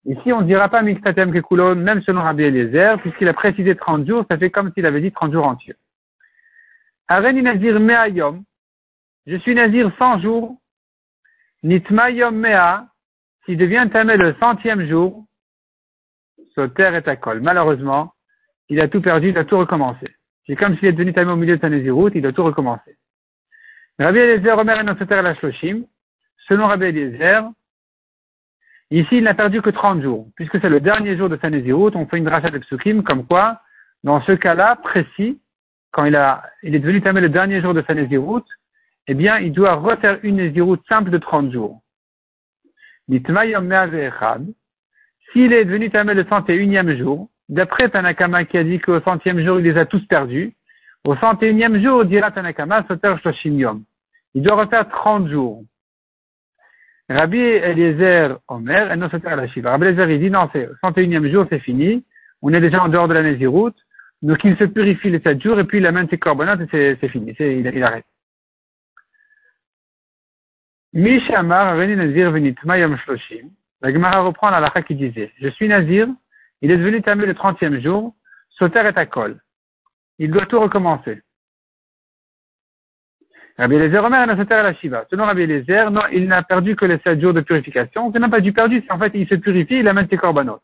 Ici, 0.06 0.34
on 0.34 0.42
ne 0.42 0.48
dira 0.48 0.70
pas 0.70 0.82
Miktatem 0.82 1.32
Kekulon, 1.32 1.76
même 1.76 2.02
selon 2.02 2.22
Rabbi 2.22 2.44
Eliezer, 2.44 3.00
puisqu'il 3.02 3.28
a 3.28 3.34
précisé 3.34 3.76
30 3.76 4.08
jours, 4.08 4.26
ça 4.30 4.38
fait 4.38 4.50
comme 4.50 4.72
s'il 4.74 4.86
avait 4.86 5.02
dit 5.02 5.12
30 5.12 5.32
jours 5.32 5.46
entiers. 5.46 5.76
Areni 7.08 7.42
Nazir 7.42 7.80
Meayom. 7.80 8.44
Je 9.28 9.36
suis 9.38 9.54
Nazir 9.54 9.92
100 9.98 10.22
jours 10.22 10.58
Nitma 11.64 12.10
Yom 12.10 12.36
Mea, 12.36 12.88
s'il 13.46 13.58
devient 13.58 13.88
tamé 13.92 14.18
le 14.18 14.36
centième 14.40 14.88
jour, 14.88 15.26
Soter 16.56 16.92
et 16.94 17.10
Akol. 17.10 17.42
Malheureusement, 17.42 18.14
il 18.70 18.82
a 18.82 18.88
tout 18.88 19.02
perdu, 19.02 19.30
il 19.30 19.38
a 19.38 19.46
tout 19.46 19.58
recommencé. 19.58 20.08
C'est 20.48 20.56
comme 20.56 20.76
s'il 20.78 20.88
est 20.88 20.94
devenu 20.94 21.14
tamé 21.14 21.32
au 21.32 21.36
milieu 21.36 21.58
de 21.58 21.62
sa 21.62 21.70
Nézirut, 21.70 22.12
il 22.16 22.26
a 22.26 22.32
tout 22.32 22.44
recommencé. 22.44 22.98
Rabbi 24.00 24.20
Eliezer 24.20 24.58
Omer 24.58 24.80
et 24.80 24.98
Soter 24.98 25.22
la 25.22 25.36
Shloshim, 25.36 25.84
selon 26.48 26.68
Rabbi 26.68 26.86
Eliezer, 26.86 27.44
ici 28.90 29.18
il 29.18 29.24
n'a 29.24 29.34
perdu 29.34 29.62
que 29.62 29.70
30 29.70 30.02
jours, 30.02 30.28
puisque 30.36 30.60
c'est 30.60 30.70
le 30.70 30.80
dernier 30.80 31.18
jour 31.18 31.30
de 31.30 31.38
sa 31.42 31.50
Nézirut, 31.50 31.92
on 31.96 32.08
fait 32.08 32.18
une 32.18 32.28
rachat 32.28 32.50
de 32.50 32.60
psukim, 32.60 33.04
comme 33.04 33.26
quoi, 33.26 33.62
dans 34.04 34.22
ce 34.22 34.32
cas-là 34.32 34.78
précis, 34.78 35.40
quand 35.92 36.06
il 36.06 36.16
est 36.16 36.80
devenu 36.80 37.02
tamé 37.02 37.22
le 37.22 37.30
dernier 37.30 37.62
jour 37.62 37.74
de 37.74 37.84
sa 37.86 37.94
Nézirut, 37.94 38.44
eh 39.08 39.14
bien, 39.14 39.40
il 39.40 39.52
doit 39.52 39.76
refaire 39.76 40.20
une 40.24 40.38
Nézirut 40.38 40.80
simple 40.88 41.10
de 41.10 41.18
30 41.18 41.52
jours. 41.52 41.82
S'il 43.10 43.18
est 45.54 45.66
devenu 45.66 45.90
Tamé 45.90 46.14
le 46.14 46.24
101e 46.24 46.98
jour, 46.98 47.30
d'après 47.50 47.90
Tanakama 47.90 48.46
qui 48.46 48.58
a 48.58 48.64
dit 48.64 48.80
qu'au 48.80 49.02
centième 49.02 49.44
jour, 49.44 49.60
il 49.60 49.66
les 49.66 49.78
a 49.78 49.86
tous 49.86 50.06
perdus, 50.08 50.56
au 51.04 51.16
101e 51.16 51.82
jour, 51.82 52.06
dira 52.06 52.32
Tanakama, 52.32 52.86
Soter 52.88 53.16
Yom. 53.46 53.84
Il 54.34 54.44
doit 54.44 54.56
refaire 54.56 54.88
30 54.88 55.30
jours. 55.30 55.64
Rabbi 57.10 57.40
Eliezer 57.40 58.38
Omer, 58.48 58.92
et 58.92 58.96
non 58.96 59.10
Soter 59.10 59.36
Shiva. 59.54 59.72
Rabbi 59.72 59.88
Eliezer, 59.88 60.10
il 60.12 60.20
dit 60.20 60.30
non, 60.30 60.50
c'est 60.54 60.70
101e 60.84 61.32
jour, 61.32 61.46
c'est 61.50 61.60
fini. 61.60 62.06
On 62.42 62.54
est 62.54 62.62
déjà 62.62 62.84
en 62.84 62.90
dehors 62.90 63.08
de 63.08 63.14
la 63.14 63.24
Nézirut. 63.24 63.74
Donc 64.22 64.44
il 64.44 64.56
se 64.58 64.66
purifie 64.66 65.10
les 65.10 65.20
7 65.20 65.42
jours 65.42 65.60
et 65.60 65.64
puis 65.64 65.80
il 65.80 65.86
amène 65.88 66.08
ses 66.10 66.18
corbanotes 66.18 66.62
et 66.74 66.98
c'est 67.00 67.10
fini. 67.10 67.36
Il, 67.40 67.66
il 67.66 67.84
arrête. 67.84 68.06
Mishamar 70.94 71.78
Reni 71.78 71.96
Nazir 71.96 72.32
Venit 72.32 72.56
Mayam 72.64 72.98
Shloshim. 72.98 73.50
La 73.82 73.92
Gemara 73.92 74.22
reprend 74.22 74.50
la 74.52 74.60
lacha 74.60 74.84
qui 74.84 74.96
disait 74.96 75.32
Je 75.42 75.48
suis 75.50 75.68
Nazir, 75.68 76.08
il 76.62 76.70
est 76.70 76.78
devenu 76.78 77.02
tamé 77.02 77.26
le 77.26 77.34
trentième 77.34 77.82
jour, 77.82 78.14
Soter 78.50 78.82
est 78.82 78.98
à 78.98 79.06
col. 79.08 79.40
Il 80.22 80.30
doit 80.30 80.46
tout 80.46 80.60
recommencer. 80.60 81.20
Rabbi 83.58 83.74
Eliezer 83.74 84.04
Omer 84.04 84.28
Soter 84.38 84.62
la 84.62 84.76
Shiva. 84.76 85.04
Selon 85.10 85.26
Rabbi 85.26 85.42
Eliezer, 85.42 85.90
non, 85.90 86.04
il 86.12 86.28
n'a 86.28 86.44
perdu 86.44 86.76
que 86.76 86.86
les 86.86 87.00
sept 87.00 87.20
jours 87.20 87.34
de 87.34 87.42
purification. 87.42 88.12
C'est 88.14 88.20
même 88.20 88.30
pas 88.30 88.40
du 88.40 88.54
perdu, 88.54 88.84
c'est 88.86 88.94
en 88.94 89.00
fait, 89.00 89.12
il 89.16 89.28
se 89.28 89.34
purifie, 89.34 89.80
il 89.80 89.88
amène 89.88 90.08
ses 90.08 90.18
corbanotes. 90.18 90.62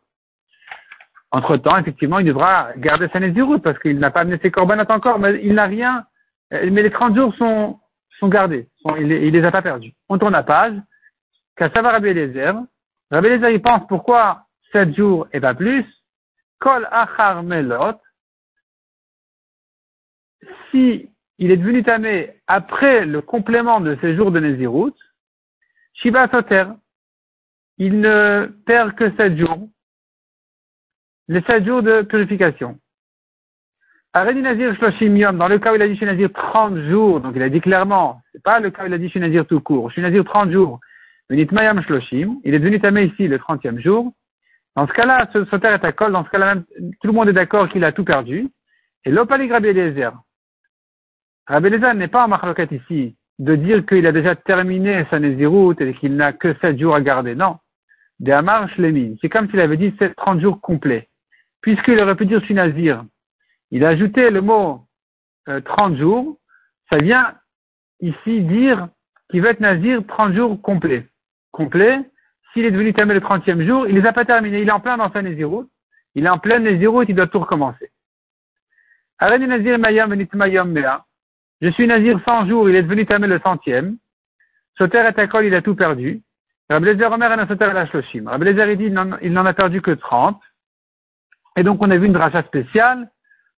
Entre 1.32 1.58
temps, 1.58 1.76
effectivement, 1.76 2.20
il 2.20 2.28
devra 2.28 2.70
garder 2.78 3.08
sa 3.12 3.20
Nézirut 3.20 3.60
parce 3.60 3.80
qu'il 3.80 3.98
n'a 3.98 4.12
pas 4.12 4.20
amené 4.22 4.38
ses 4.44 4.52
corbanotes 4.52 4.92
encore, 4.92 5.18
mais 5.18 5.40
il 5.44 5.56
n'a 5.56 5.66
rien, 5.66 6.06
mais 6.52 6.84
les 6.84 6.92
trente 6.92 7.16
jours 7.16 7.34
sont, 7.34 7.80
sont 8.20 8.28
gardés. 8.28 8.68
il, 9.00 9.08
ne 9.08 9.30
les 9.32 9.44
a 9.44 9.50
pas 9.50 9.64
perdus. 9.64 9.94
On 10.08 10.20
tourne 10.20 10.34
la 10.34 10.44
page. 10.44 10.76
Savoir 11.58 11.94
Rabbi 11.94 12.10
Eliezer. 12.10 12.54
Rabbi 13.10 13.26
Eliezer, 13.26 13.50
il 13.50 13.62
pense 13.64 13.88
pourquoi 13.88 14.44
7 14.72 14.96
jours 14.96 15.28
et 15.34 15.40
pas 15.40 15.56
plus. 15.56 15.84
Kol 16.60 16.88
achar 16.92 17.42
melot. 17.42 17.96
Si 20.72 21.10
il 21.40 21.52
est 21.52 21.58
devenu 21.58 21.84
tamé 21.84 22.32
après 22.48 23.06
le 23.06 23.22
complément 23.22 23.80
de 23.80 23.98
ces 24.02 24.16
jours 24.16 24.32
de 24.32 24.40
Nézirut, 24.40 24.94
Shiva 25.94 26.28
Soter. 26.30 26.66
il 27.78 28.00
ne 28.00 28.48
perd 28.66 28.96
que 28.96 29.16
7 29.16 29.38
jours, 29.38 29.68
les 31.28 31.42
7 31.42 31.66
jours 31.66 31.84
de 31.84 32.02
purification. 32.04 32.80
Arrêt 34.14 34.34
Nazir 34.34 34.76
Shloshim 34.76 35.34
dans 35.34 35.48
le 35.48 35.60
cas 35.60 35.74
où 35.74 35.76
il 35.76 35.82
a 35.82 35.88
dit 35.88 35.98
chez 35.98 36.06
Nazir 36.06 36.32
30 36.34 36.78
jours, 36.90 37.20
donc 37.20 37.34
il 37.36 37.42
a 37.42 37.50
dit 37.50 37.62
clairement, 37.62 38.22
c'est 38.32 38.42
pas 38.42 38.60
le 38.60 38.72
cas 38.72 38.84
où 38.84 38.88
il 38.88 38.94
a 38.94 38.98
dit 38.98 39.10
chez 39.10 39.46
tout 39.46 39.60
court, 39.60 39.92
chez 39.92 40.02
Nazir 40.02 40.24
30 40.24 40.52
jours, 40.52 40.80
Mayam 41.30 41.82
Shloshim, 41.84 42.40
il 42.44 42.54
est 42.54 42.60
devenu 42.60 42.80
tamé 42.80 43.06
ici 43.06 43.28
le 43.28 43.38
30e 43.38 43.80
jour. 43.80 44.14
Dans 44.76 44.88
ce 44.88 44.94
cas-là, 44.94 45.26
terre 45.26 45.74
est 45.74 45.86
à 45.86 45.92
col, 45.92 46.12
dans 46.12 46.24
ce 46.24 46.30
cas-là 46.30 46.56
tout 46.56 47.08
le 47.08 47.12
monde 47.12 47.30
est 47.30 47.34
d'accord 47.34 47.70
qu'il 47.70 47.84
a 47.84 47.92
tout 47.92 48.06
perdu. 48.06 48.48
Et 49.06 49.12
l'opali 49.12 49.52
Rabbi 49.52 49.70
Eliezer. 49.70 50.14
Rabbi 51.48 51.68
Eliezer 51.68 51.94
n'est 51.94 52.10
pas 52.10 52.26
en 52.26 52.28
marloquette 52.28 52.72
ici 52.72 53.16
de 53.40 53.56
dire 53.56 53.86
qu'il 53.86 54.06
a 54.06 54.12
déjà 54.12 54.36
terminé 54.36 55.06
sa 55.10 55.20
Néziroute 55.20 55.80
et 55.82 55.94
qu'il 55.94 56.16
n'a 56.16 56.34
que 56.34 56.54
7 56.56 56.80
jours 56.80 56.96
à 56.96 57.02
garder. 57.02 57.36
Non. 57.36 57.58
De 58.20 58.32
Amar 58.32 58.68
Shlemin. 58.70 59.16
C'est 59.22 59.30
comme 59.30 59.50
s'il 59.50 59.62
avait 59.62 59.78
dit 59.78 59.94
30 60.18 60.42
jours 60.42 60.60
complets. 60.60 61.08
Puisqu'il 61.62 62.00
aurait 62.00 62.16
pu 62.16 62.26
dire 62.26 62.40
je 62.40 62.46
suis 62.46 62.54
Nazir. 62.54 63.06
Il 63.72 63.86
a 63.86 63.90
ajouté 63.90 64.30
le 64.30 64.42
mot 64.42 64.86
30 65.46 65.94
euh, 65.94 65.98
jours. 65.98 66.38
Ça 66.92 66.98
vient 66.98 67.36
ici 68.02 68.42
dire 68.42 68.90
qu'il 69.30 69.42
va 69.42 69.50
être 69.50 69.60
Nazir 69.60 70.02
30 70.08 70.34
jours 70.34 70.62
complets. 70.62 71.06
Complet. 71.52 72.00
S'il 72.52 72.66
est 72.66 72.72
devenu 72.72 72.94
Tamé 72.94 73.14
le 73.14 73.20
30e 73.20 73.66
jour, 73.66 73.88
il 73.88 73.96
ne 73.96 74.02
les 74.02 74.08
a 74.08 74.14
pas 74.14 74.26
terminés. 74.26 74.62
Il 74.62 74.70
est 74.70 74.72
en 74.72 74.80
plein 74.80 74.98
dans 74.98 75.12
sa 75.12 75.22
Néziroute. 75.22 75.70
Il 76.16 76.26
est 76.26 76.30
en 76.30 76.40
plein 76.40 76.60
Néziroute, 76.60 77.08
il 77.10 77.16
doit 77.16 77.28
tout 77.28 77.40
recommencer. 77.40 77.92
Nazir 79.22 79.78
Mayam 79.78 80.16
Mea. 80.72 81.07
Je 81.62 81.70
suis 81.70 81.88
Nazir 81.88 82.20
100 82.24 82.48
jours, 82.48 82.70
il 82.70 82.76
est 82.76 82.84
devenu 82.84 83.06
Tamé 83.06 83.28
le 83.28 83.40
centième. 83.40 83.98
Soter 84.78 85.00
et 85.00 85.20
Akol, 85.20 85.46
il 85.46 85.56
a 85.56 85.62
tout 85.62 85.76
perdu. 85.76 86.22
Rabelezer 86.70 87.12
Omer 87.12 87.32
et 87.32 87.48
Soter 87.48 87.72
la 87.74 87.88
Shloshim. 87.88 88.28
Rabelezer, 88.28 88.70
il 88.70 88.78
dit, 88.78 88.94
il 89.24 89.34
n'en 89.34 89.46
a 89.46 89.54
perdu 89.54 89.82
que 89.82 89.92
30. 89.92 90.40
Et 91.56 91.64
donc, 91.64 91.82
on 91.82 91.90
a 91.90 91.98
vu 91.98 92.06
une 92.06 92.18
rachat 92.18 92.44
spéciale, 92.44 93.10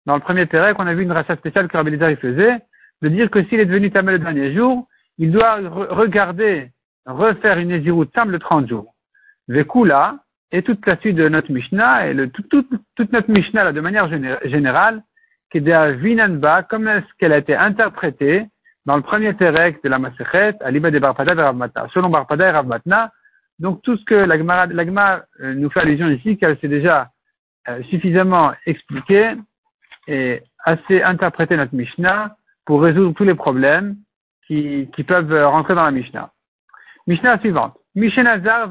dans 0.06 0.16
le 0.16 0.22
premier 0.22 0.46
Pérec, 0.46 0.78
on 0.80 0.88
a 0.88 0.94
vu 0.94 1.04
une 1.04 1.12
rachat 1.12 1.36
spéciale 1.36 1.68
que 1.68 1.76
Rabelezer, 1.76 2.12
il 2.12 2.18
faisait, 2.18 2.60
de 3.02 3.10
dire 3.10 3.30
que 3.30 3.44
s'il 3.46 3.60
est 3.60 3.66
devenu 3.66 3.92
Tamé 3.92 4.14
le 4.14 4.20
dernier 4.20 4.56
jour, 4.56 4.88
il 5.18 5.32
doit 5.32 5.58
regarder, 5.58 6.72
refaire 7.06 7.58
une 7.60 7.70
Néziroute 7.70 8.14
simple 8.16 8.32
de 8.32 8.38
30 8.38 8.70
jours. 8.70 8.96
Vekula, 9.50 10.20
et 10.52 10.64
toute 10.64 10.86
la 10.88 10.98
suite 10.98 11.18
de 11.18 11.28
notre 11.28 11.52
Mishnah, 11.52 12.08
et 12.08 12.14
le, 12.14 12.30
toute 12.30 13.12
notre 13.12 13.30
Mishnah, 13.30 13.66
là, 13.66 13.74
de 13.74 13.82
manière 13.82 14.08
générale, 14.48 15.04
Vinanba, 15.54 16.64
comme 16.64 16.88
est-ce 16.88 17.06
qu'elle 17.18 17.34
a 17.34 17.38
été 17.38 17.56
interprétée 17.56 18.46
dans 18.86 18.96
le 18.96 19.02
premier 19.02 19.36
Terek 19.36 19.84
de 19.84 19.90
la 19.90 20.00
Masechet, 20.00 20.56
à 20.62 20.72
l'Iba 20.72 20.92
de 20.92 21.00
Barpada 21.00 21.34
et 21.34 21.42
Ravmatna. 21.42 21.88
Selon 21.94 22.10
Barpada 22.10 22.48
et 22.48 22.52
Ravmatna, 22.52 23.12
donc 23.60 23.82
tout 23.82 23.98
ce 23.98 24.06
que 24.06 24.16
l'Agma 24.16 25.24
euh, 25.42 25.54
nous 25.54 25.70
fait 25.70 25.82
allusion 25.82 26.10
ici, 26.10 26.38
qu'elle 26.38 26.58
s'est 26.60 26.68
déjà 26.68 27.10
euh, 27.68 27.84
suffisamment 27.84 28.54
expliqué 28.66 29.34
et 30.08 30.42
assez 30.66 31.02
interprété 31.04 31.58
notre 31.58 31.76
Mishnah 31.76 32.36
pour 32.66 32.82
résoudre 32.82 33.14
tous 33.16 33.26
les 33.26 33.36
problèmes 33.36 33.96
qui, 34.48 34.90
qui 34.96 35.04
peuvent 35.04 35.34
rentrer 35.46 35.76
dans 35.76 35.84
la 35.84 35.92
Mishnah. 35.92 36.32
Mishnah 37.06 37.40
suivante. 37.40 37.76
Mishnazar 37.96 38.70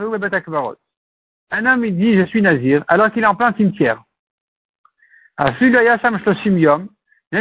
Un 1.51 1.67
homme, 1.67 1.91
dit, 1.91 2.17
je 2.17 2.25
suis 2.27 2.43
Nazir, 2.43 2.85
alors 2.89 3.13
qu'il 3.13 3.23
est 3.23 3.27
en 3.27 3.35
plein 3.35 3.53
cimetière. 3.55 4.03
Même 5.39 5.55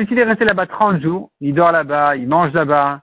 s'il 0.08 0.20
est 0.20 0.24
resté 0.24 0.46
là-bas 0.46 0.68
30 0.68 1.02
jours, 1.02 1.32
il 1.40 1.54
dort 1.54 1.72
là-bas, 1.72 2.16
il 2.16 2.28
mange 2.28 2.54
là-bas, 2.54 3.02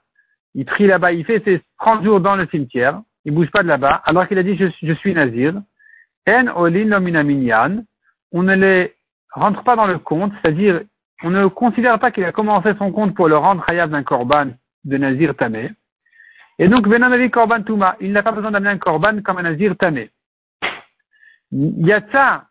il 0.53 0.65
prie 0.65 0.87
là-bas, 0.87 1.11
il 1.11 1.25
fait 1.25 1.43
ses 1.43 1.61
30 1.79 2.03
jours 2.03 2.21
dans 2.21 2.35
le 2.35 2.47
cimetière, 2.47 3.01
il 3.25 3.33
bouge 3.33 3.51
pas 3.51 3.63
de 3.63 3.67
là-bas, 3.67 4.01
alors 4.05 4.27
qu'il 4.27 4.37
a 4.37 4.43
dit 4.43 4.55
je, 4.55 4.93
suis 4.93 5.13
nazir. 5.13 5.53
En 6.27 6.47
olin 6.55 7.83
on 8.31 8.43
ne 8.43 8.55
les 8.55 8.93
rentre 9.31 9.63
pas 9.63 9.75
dans 9.75 9.85
le 9.85 9.99
compte, 9.99 10.31
c'est-à-dire 10.41 10.81
on 11.23 11.29
ne 11.29 11.47
considère 11.47 11.99
pas 11.99 12.11
qu'il 12.11 12.23
a 12.23 12.31
commencé 12.31 12.73
son 12.77 12.91
compte 12.91 13.15
pour 13.15 13.27
le 13.27 13.37
rendre 13.37 13.63
hayab 13.69 13.91
d'un 13.91 14.03
korban 14.03 14.47
de 14.83 14.97
nazir 14.97 15.35
tamé. 15.35 15.71
Et 16.57 16.67
donc, 16.67 16.87
venanavi 16.87 17.29
korban 17.31 17.63
tuma, 17.63 17.95
il 17.99 18.11
n'a 18.11 18.23
pas 18.23 18.31
besoin 18.31 18.51
d'amener 18.51 18.71
un 18.71 18.77
korban 18.77 19.21
comme 19.21 19.37
un 19.37 19.43
nazir 19.43 19.75
tamé. 19.77 20.09
Yatsa 21.51 22.45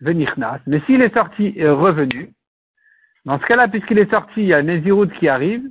Venichnas. 0.00 0.60
Mais 0.66 0.80
s'il 0.86 1.02
est 1.02 1.14
sorti 1.14 1.52
et 1.56 1.68
revenu, 1.68 2.32
dans 3.24 3.38
ce 3.38 3.46
cas-là, 3.46 3.68
puisqu'il 3.68 3.98
est 3.98 4.10
sorti, 4.10 4.40
il 4.40 4.46
y 4.46 4.54
a 4.54 4.62
Nézirut 4.62 5.08
qui 5.18 5.28
arrive, 5.28 5.62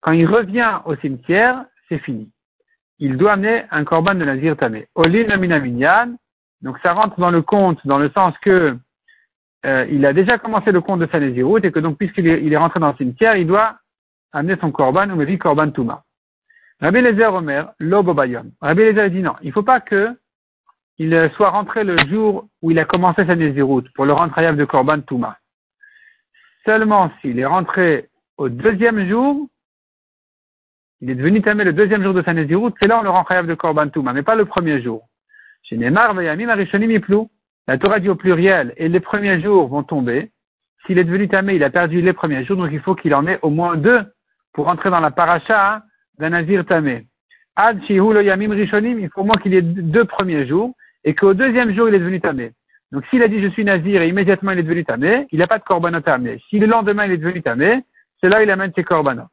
quand 0.00 0.12
il 0.12 0.26
revient 0.26 0.80
au 0.84 0.96
cimetière, 0.96 1.64
c'est 1.88 1.98
fini. 1.98 2.30
Il 2.98 3.16
doit 3.16 3.32
amener 3.32 3.64
un 3.70 3.84
korban 3.84 4.14
de 4.14 4.24
Nazir 4.24 4.56
Tamé. 4.56 4.86
Olin 4.94 5.36
Minyan, 5.36 6.14
donc 6.62 6.78
ça 6.82 6.92
rentre 6.92 7.18
dans 7.18 7.30
le 7.30 7.42
compte, 7.42 7.78
dans 7.86 7.98
le 7.98 8.10
sens 8.10 8.34
que 8.38 8.76
euh, 9.66 9.86
il 9.90 10.04
a 10.06 10.12
déjà 10.12 10.38
commencé 10.38 10.72
le 10.72 10.80
compte 10.80 11.00
de 11.00 11.08
sa 11.10 11.20
Nézirut, 11.20 11.60
et 11.64 11.72
que 11.72 11.80
donc 11.80 11.98
puisqu'il 11.98 12.26
est, 12.26 12.44
est 12.44 12.56
rentré 12.56 12.80
dans 12.80 12.90
le 12.90 12.96
cimetière, 12.96 13.36
il 13.36 13.46
doit 13.46 13.76
amener 14.32 14.56
son 14.60 14.70
korban, 14.70 15.10
ou 15.10 15.24
dit 15.24 15.38
korban 15.38 15.70
Touma. 15.70 16.04
Rabbi 16.80 17.00
Lezer 17.00 17.32
Omer, 17.32 17.72
Lobobayom. 17.78 18.50
Rabbi 18.60 18.82
Lezer 18.82 19.10
dit 19.10 19.22
non, 19.22 19.34
il 19.42 19.48
ne 19.48 19.52
faut 19.52 19.62
pas 19.62 19.80
que 19.80 20.16
il 20.98 21.30
soit 21.36 21.50
rentré 21.50 21.84
le 21.84 21.96
jour 22.08 22.46
où 22.62 22.70
il 22.70 22.78
a 22.78 22.84
commencé 22.84 23.26
sa 23.26 23.34
Néziroute 23.34 23.88
pour 23.94 24.04
le 24.04 24.12
rendre 24.12 24.52
de 24.52 24.64
Korban 24.64 25.00
Touma. 25.00 25.38
Seulement 26.64 27.10
s'il 27.20 27.38
est 27.38 27.46
rentré 27.46 28.08
au 28.36 28.48
deuxième 28.48 29.08
jour, 29.08 29.48
il 31.00 31.10
est 31.10 31.14
devenu 31.14 31.42
tamé 31.42 31.64
le 31.64 31.72
deuxième 31.72 32.02
jour 32.02 32.14
de 32.14 32.22
sa 32.22 32.32
Néziroute, 32.32 32.74
c'est 32.80 32.86
là 32.86 33.00
on 33.00 33.02
le 33.02 33.10
rend 33.10 33.24
de 33.42 33.54
Korban 33.54 33.88
Touma, 33.88 34.12
mais 34.12 34.22
pas 34.22 34.36
le 34.36 34.44
premier 34.44 34.80
jour. 34.80 35.08
Chez 35.64 35.76
Neymar, 35.76 36.14
Vayamim, 36.14 36.48
Arishonim, 36.48 36.90
Iplou. 36.90 37.30
La 37.66 37.78
Torah 37.78 37.98
dit 37.98 38.10
au 38.10 38.14
pluriel, 38.14 38.74
et 38.76 38.88
les 38.88 39.00
premiers 39.00 39.40
jours 39.40 39.68
vont 39.68 39.82
tomber. 39.82 40.30
S'il 40.86 40.98
est 40.98 41.04
devenu 41.04 41.28
tamé, 41.28 41.54
il 41.54 41.64
a 41.64 41.70
perdu 41.70 42.02
les 42.02 42.12
premiers 42.12 42.44
jours, 42.44 42.58
donc 42.58 42.68
il 42.70 42.80
faut 42.80 42.94
qu'il 42.94 43.14
en 43.14 43.26
ait 43.26 43.38
au 43.40 43.48
moins 43.48 43.76
deux 43.76 44.02
pour 44.52 44.66
rentrer 44.66 44.90
dans 44.90 45.00
la 45.00 45.10
paracha 45.10 45.82
d'un 46.18 46.30
Nazir 46.30 46.66
tamé. 46.66 47.06
Ad 47.56 47.80
Yamim 47.88 48.52
Rishonim, 48.52 48.98
il 48.98 49.08
faut 49.08 49.22
au 49.22 49.24
moins 49.24 49.36
qu'il 49.36 49.54
ait 49.54 49.62
deux 49.62 50.04
premiers 50.04 50.46
jours 50.46 50.74
et 51.04 51.14
qu'au 51.14 51.34
deuxième 51.34 51.74
jour, 51.74 51.88
il 51.88 51.94
est 51.94 51.98
devenu 51.98 52.20
tamé. 52.20 52.52
Donc 52.92 53.04
s'il 53.06 53.22
a 53.22 53.28
dit 53.28 53.42
je 53.42 53.48
suis 53.48 53.64
nazir 53.64 54.02
et 54.02 54.08
immédiatement 54.08 54.52
il 54.52 54.58
est 54.60 54.62
devenu 54.62 54.84
tamé, 54.84 55.26
il 55.32 55.38
n'a 55.38 55.46
pas 55.46 55.58
de 55.58 55.64
korbanot 55.64 56.00
à 56.06 56.12
amener. 56.12 56.40
Si 56.48 56.58
le 56.58 56.66
lendemain 56.66 57.06
il 57.06 57.12
est 57.12 57.18
devenu 57.18 57.42
tamé, 57.42 57.84
c'est 58.20 58.28
là 58.28 58.42
il 58.42 58.50
amène 58.50 58.72
ses 58.74 58.84
korbanot. 58.84 59.26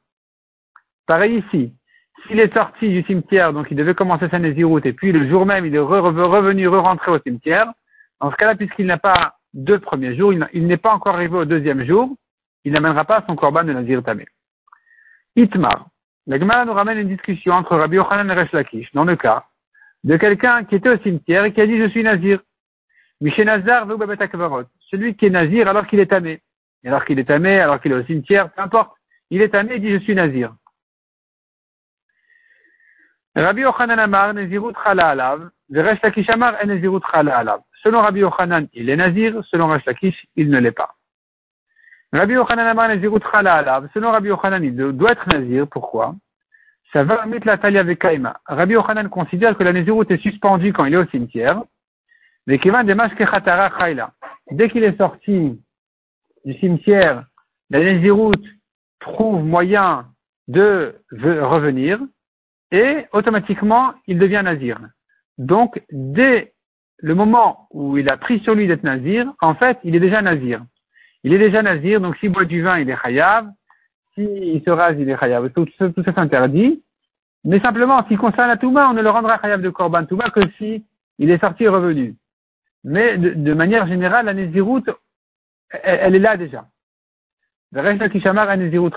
Pareil 1.06 1.44
ici. 1.46 1.74
S'il 2.28 2.40
est 2.40 2.54
sorti 2.54 2.90
du 2.90 3.04
cimetière, 3.04 3.52
donc 3.52 3.68
il 3.72 3.78
devait 3.78 3.96
commencer 3.96 4.28
sa 4.30 4.38
naziroute, 4.38 4.86
et 4.86 4.94
puis 4.94 5.12
le 5.12 5.28
jour 5.28 5.46
même 5.46 5.66
il 5.66 5.76
est 5.76 5.80
revenu, 5.80 6.68
re-rentrer 6.68 7.12
au 7.12 7.20
cimetière, 7.20 7.72
dans 8.20 8.30
ce 8.32 8.36
cas-là, 8.36 8.56
puisqu'il 8.56 8.86
n'a 8.86 9.00
pas 9.00 9.38
deux 9.54 9.80
premiers 9.80 10.16
jours, 10.16 10.32
il 10.32 10.68
n'est 10.68 10.78
pas 10.78 10.94
encore 10.94 11.16
arrivé 11.16 11.36
au 11.36 11.46
deuxième 11.46 11.84
jour, 11.84 12.16
il 12.64 12.74
n'amènera 12.74 13.06
pas 13.06 13.24
son 13.28 13.36
korban 13.36 13.64
de 13.64 13.74
nazir 13.74 14.04
tamé. 14.04 14.28
Itmar. 15.36 15.88
La 16.28 16.38
Gemara 16.38 16.66
nous 16.66 16.74
ramène 16.74 17.00
une 17.00 17.08
discussion 17.08 17.54
entre 17.54 17.76
Rabbi 17.76 17.96
Yochanan 17.96 18.30
et 18.30 18.34
Resh 18.34 18.52
Lakish, 18.52 18.92
dans 18.94 19.04
le 19.04 19.16
cas 19.16 19.46
de 20.04 20.18
quelqu'un 20.18 20.64
qui 20.64 20.76
était 20.76 20.90
au 20.90 20.98
cimetière 20.98 21.46
et 21.46 21.54
qui 21.54 21.62
a 21.62 21.68
dit 21.68 21.78
je 21.78 21.90
suis 21.90 22.04
nazir. 22.04 22.42
Michel 23.20 23.46
Nazar 23.46 23.88
Celui 24.90 25.16
qui 25.16 25.28
est 25.28 25.30
nazir 25.30 25.68
alors 25.68 25.86
qu'il 25.86 26.00
est 26.00 26.08
tamé. 26.08 26.42
alors 26.84 27.06
qu'il 27.06 27.20
est 27.20 27.26
tamé, 27.26 27.60
alors 27.60 27.80
qu'il 27.80 27.92
est 27.92 27.96
au 27.96 28.04
cimetière, 28.04 28.52
peu 28.52 28.62
importe. 28.62 28.98
Il 29.30 29.42
est 29.42 29.50
tamé 29.50 29.76
et 29.76 29.80
dit 29.80 29.92
je 29.92 30.00
suis 30.00 30.16
nazir. 30.16 30.56
Rabbi 33.36 33.62
Yochanan 33.62 34.00
Amar, 34.00 34.34
Nazirut 34.34 34.74
Chala 34.84 35.10
Alav, 35.10 35.50
Resh 35.74 36.02
Lakish 36.02 36.30
Amar, 36.30 36.54
Nazirut 36.66 37.00
Chala 37.10 37.38
Alav. 37.38 37.62
Selon 37.82 38.02
Rabbi 38.02 38.20
Yochanan, 38.20 38.68
il 38.74 38.90
est 38.90 38.98
nazir, 38.98 39.42
selon 39.50 39.68
Resh 39.68 39.86
Lakish, 39.86 40.28
il 40.36 40.50
ne 40.50 40.60
l'est 40.60 40.74
pas. 40.74 40.96
Rabbi 42.12 42.34
Yochanan 42.34 42.68
Amar, 42.68 42.90
Nazirut 42.90 43.22
Chala 43.32 43.56
Alav. 43.56 43.88
Selon 43.94 44.12
Rabbi 44.12 44.28
Yochanan, 44.28 44.62
il 44.64 44.76
doit 44.76 45.14
être 45.14 45.28
nazir, 45.30 45.66
pourquoi? 45.70 46.16
Ça 46.94 47.04
va 47.04 47.26
mettre 47.26 47.48
la 47.48 47.58
taille 47.58 47.78
avec 47.78 48.00
Kaima. 48.00 48.40
Rabbi 48.46 48.74
Yochanan 48.74 49.10
considère 49.10 49.58
que 49.58 49.64
la 49.64 49.74
Nézirut 49.74 50.06
est 50.10 50.22
suspendue 50.22 50.74
quand 50.74 50.86
il 50.86 50.94
est 50.94 50.98
au 50.98 51.06
cimetière. 51.08 51.64
Mais 52.48 52.58
Dès 54.52 54.70
qu'il 54.70 54.84
est 54.84 54.98
sorti 54.98 55.62
du 56.44 56.54
cimetière, 56.56 57.26
la 57.70 57.80
Nézirut 57.80 58.32
trouve 59.00 59.44
moyen 59.44 60.08
de 60.48 60.96
revenir 61.12 62.00
et 62.72 63.06
automatiquement 63.14 63.94
il 64.08 64.20
devient 64.20 64.42
nazir. 64.44 64.80
Donc, 65.38 65.82
dès 65.92 66.54
le 66.98 67.16
moment 67.16 67.68
où 67.72 67.98
il 67.98 68.10
a 68.10 68.18
pris 68.18 68.40
sur 68.42 68.54
lui 68.54 68.68
d'être 68.68 68.84
nazir, 68.84 69.32
en 69.42 69.56
fait, 69.56 69.80
il 69.84 69.96
est 69.96 70.00
déjà 70.00 70.22
nazir. 70.22 70.64
Il 71.24 71.34
est 71.34 71.40
déjà 71.40 71.62
nazir, 71.62 72.02
donc 72.02 72.18
s'il 72.18 72.32
boit 72.32 72.46
du 72.46 72.62
vin, 72.62 72.80
il 72.80 72.90
est 72.90 72.98
chayav, 72.98 73.48
s'il 74.14 74.62
se 74.64 74.70
rase, 74.70 74.98
il 75.00 75.10
est 75.10 75.18
chayav. 75.18 75.50
Tout, 75.52 75.66
tout 75.66 76.04
ça 76.04 76.14
s'interdit. 76.14 76.84
Mais 77.44 77.60
simplement, 77.60 78.06
s'il 78.08 78.18
concerne 78.18 78.50
la 78.50 78.58
Touma, 78.58 78.90
on 78.90 78.94
ne 78.94 79.02
le 79.02 79.10
rendra 79.10 79.40
chayav 79.40 79.62
de 79.62 79.70
Korban 79.70 80.06
Touma 80.06 80.30
que 80.30 80.42
si 80.58 80.86
il 81.18 81.30
est 81.30 81.40
sorti 81.40 81.64
et 81.64 81.70
revenu. 81.70 82.16
Mais 82.84 83.18
de, 83.18 83.54
manière 83.54 83.88
générale, 83.88 84.26
la 84.26 84.34
Nézirut, 84.34 84.84
elle, 85.70 86.16
est 86.16 86.20
là 86.20 86.36
déjà. 86.36 86.66
Resta 87.74 88.10
qui 88.10 88.20
chamar 88.20 88.50
a 88.50 88.58
Nézirut 88.58 88.92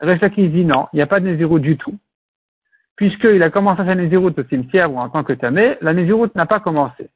Resta 0.00 0.30
qui 0.30 0.48
dit 0.48 0.64
non, 0.64 0.88
il 0.92 0.96
n'y 0.96 1.02
a 1.02 1.06
pas 1.06 1.20
de 1.20 1.26
Nézirut 1.26 1.60
du 1.60 1.76
tout. 1.76 1.96
puisqu'il 2.96 3.42
a 3.42 3.50
commencé 3.50 3.84
sa 3.84 3.94
Nézirut 3.94 4.34
au 4.36 4.44
cimetière 4.44 4.92
ou 4.92 4.98
en 4.98 5.08
tant 5.08 5.22
que 5.22 5.32
tamé, 5.32 5.78
la 5.80 5.94
Nézirut 5.94 6.30
n'a 6.34 6.46
pas 6.46 6.58
commencé. 6.58 7.08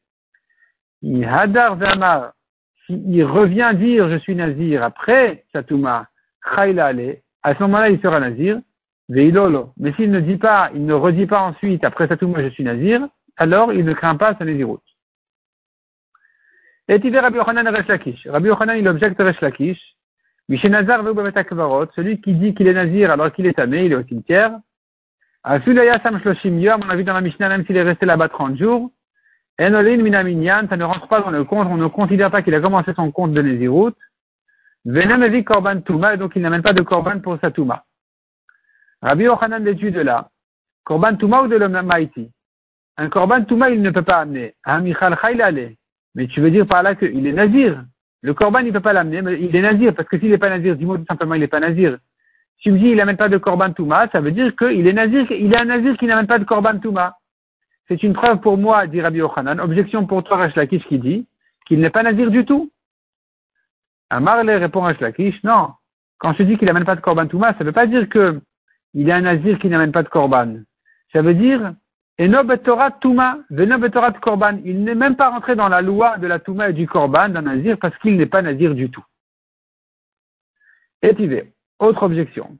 Il 1.02 1.24
hadar 1.24 1.76
zamar, 1.80 2.32
s'il 2.86 3.24
revient 3.24 3.72
dire 3.74 4.08
je 4.08 4.18
suis 4.18 4.36
nazir 4.36 4.84
après 4.84 5.44
Satouma, 5.52 6.06
chayla 6.06 6.11
à 6.44 7.54
ce 7.54 7.62
moment-là 7.62 7.90
il 7.90 8.00
sera 8.00 8.20
nazir, 8.20 8.60
veilolo. 9.08 9.72
Mais 9.76 9.92
s'il 9.94 10.10
ne 10.10 10.20
dit 10.20 10.36
pas, 10.36 10.70
il 10.74 10.84
ne 10.84 10.94
redit 10.94 11.26
pas 11.26 11.42
ensuite 11.42 11.84
après 11.84 12.08
Satouma 12.08 12.42
je 12.42 12.48
suis 12.48 12.64
nazir, 12.64 13.06
alors 13.36 13.72
il 13.72 13.84
ne 13.84 13.92
craint 13.92 14.16
pas 14.16 14.34
sa 14.38 14.44
Nézirut. 14.44 14.78
Et 16.88 17.00
il 17.02 17.18
Rabbi 17.18 17.36
Yochanan 17.36 17.68
Resh 17.68 17.86
Lakish. 17.86 18.26
Rabbi 18.26 18.48
Yochanan 18.48 18.76
il 18.76 18.88
objecte 18.88 19.20
Resh 19.20 19.40
Lakish. 19.40 19.80
Mishenazar 20.48 21.02
celui 21.94 22.20
qui 22.20 22.34
dit 22.34 22.54
qu'il 22.54 22.66
est 22.66 22.74
nazir 22.74 23.10
alors 23.10 23.32
qu'il 23.32 23.46
est 23.46 23.54
tamé, 23.54 23.86
il 23.86 23.92
est 23.92 23.96
au 23.96 24.02
cimetière. 24.02 24.58
Asulaya 25.44 26.00
Sam 26.02 26.20
Shloshim 26.20 26.58
Yom, 26.58 26.82
on 26.84 26.90
a 26.90 26.96
vu 26.96 27.04
dans 27.04 27.14
la 27.14 27.20
Mishnah, 27.20 27.48
même 27.48 27.64
s'il 27.64 27.76
est 27.76 27.82
resté 27.82 28.06
là-bas 28.06 28.28
30 28.28 28.58
jours. 28.58 28.90
Enolin 29.60 29.96
Minaminyan, 29.96 30.68
ça 30.68 30.76
ne 30.76 30.84
rentre 30.84 31.08
pas 31.08 31.20
dans 31.20 31.30
le 31.30 31.44
compte, 31.44 31.68
on 31.70 31.76
ne 31.76 31.86
considère 31.86 32.30
pas 32.30 32.42
qu'il 32.42 32.54
a 32.54 32.60
commencé 32.60 32.92
son 32.94 33.10
compte 33.10 33.32
de 33.32 33.42
Nézirut. 33.42 33.92
Venem 34.84 35.22
Evi 35.22 35.44
Korban 35.44 35.80
Touma, 35.80 36.16
donc 36.16 36.32
il 36.36 36.42
n'amène 36.42 36.62
pas 36.62 36.72
de 36.72 36.82
Korban 36.82 37.20
pour 37.20 37.38
sa 37.40 37.50
Touma. 37.50 37.84
Rabbi 39.00 39.24
Yochanan 39.24 39.64
l'étude 39.64 39.96
là. 39.96 40.28
Korban 40.84 41.16
Touma 41.16 41.42
ou 41.42 41.48
de 41.48 41.56
l'homme 41.56 41.80
Maïti. 41.82 42.30
Un 42.96 43.08
Korban 43.08 43.44
Touma, 43.44 43.70
il 43.70 43.80
ne 43.80 43.90
peut 43.90 44.02
pas 44.02 44.20
amener. 44.20 44.54
Michal 44.80 45.16
Chaylale. 45.20 45.74
Mais 46.14 46.26
tu 46.26 46.40
veux 46.40 46.50
dire 46.50 46.66
par 46.66 46.82
là 46.82 46.94
qu'il 46.94 47.26
est 47.26 47.32
nazir. 47.32 47.84
Le 48.22 48.34
korban, 48.34 48.60
il 48.60 48.66
ne 48.66 48.72
peut 48.72 48.80
pas 48.80 48.92
l'amener, 48.92 49.20
mais 49.20 49.40
il 49.40 49.54
est 49.54 49.60
nazir, 49.60 49.94
parce 49.94 50.08
que 50.08 50.18
s'il 50.18 50.30
n'est 50.30 50.38
pas 50.38 50.48
nazir, 50.48 50.76
dis-moi 50.76 50.98
tout 50.98 51.04
simplement, 51.08 51.34
il 51.34 51.40
n'est 51.40 51.48
pas 51.48 51.60
nazir. 51.60 51.98
Si 52.56 52.64
tu 52.64 52.72
me 52.72 52.78
dis 52.78 52.86
il 52.86 52.96
n'amène 52.96 53.16
pas 53.16 53.28
de 53.28 53.38
korban 53.38 53.72
touma, 53.72 54.08
ça 54.12 54.20
veut 54.20 54.30
dire 54.30 54.54
qu'il 54.54 54.86
est 54.86 54.92
nazir, 54.92 55.26
il 55.32 55.52
est 55.52 55.58
un 55.58 55.64
nazir 55.64 55.96
qui 55.96 56.06
n'amène 56.06 56.28
pas 56.28 56.38
de 56.38 56.44
korban 56.44 56.78
touma. 56.78 57.16
C'est 57.88 58.02
une 58.04 58.12
preuve 58.12 58.38
pour 58.38 58.56
moi, 58.56 58.86
dit 58.86 59.00
Rabbi 59.00 59.20
Ochanan. 59.20 59.58
Objection 59.58 60.06
pour 60.06 60.22
toi, 60.22 60.48
Lakish, 60.54 60.84
qui 60.84 60.98
dit 60.98 61.26
qu'il 61.66 61.80
n'est 61.80 61.90
pas 61.90 62.04
nazir 62.04 62.30
du 62.30 62.44
tout. 62.44 62.70
Amarle 64.12 64.50
répond 64.50 64.86
Lakish, 65.00 65.42
non. 65.42 65.70
Quand 66.18 66.34
je 66.34 66.42
dis 66.42 66.58
qu'il 66.58 66.66
n'amène 66.66 66.84
pas 66.84 66.96
de 66.96 67.00
korban 67.00 67.26
touma, 67.26 67.54
ça 67.54 67.60
ne 67.60 67.64
veut 67.64 67.72
pas 67.72 67.86
dire 67.86 68.08
que 68.10 68.40
il 68.92 69.08
est 69.08 69.12
un 69.12 69.22
nazir 69.22 69.58
qui 69.58 69.68
n'amène 69.68 69.90
pas 69.90 70.02
de 70.02 70.08
korban. 70.08 70.56
Ça 71.12 71.22
veut 71.22 71.34
dire 71.34 71.74
Touma, 73.00 73.38
Korban. 74.20 74.58
Il 74.64 74.84
n'est 74.84 74.94
même 74.94 75.16
pas 75.16 75.30
rentré 75.30 75.56
dans 75.56 75.68
la 75.68 75.80
loi 75.80 76.18
de 76.18 76.26
la 76.26 76.38
Touma 76.38 76.68
et 76.68 76.72
du 76.72 76.86
Korban 76.86 77.30
d'un 77.30 77.42
Nazir 77.42 77.78
parce 77.78 77.96
qu'il 77.98 78.16
n'est 78.16 78.26
pas 78.26 78.42
Nazir 78.42 78.74
du 78.74 78.90
tout. 78.90 79.04
Et 81.00 81.14
autre 81.78 82.02
objection. 82.02 82.58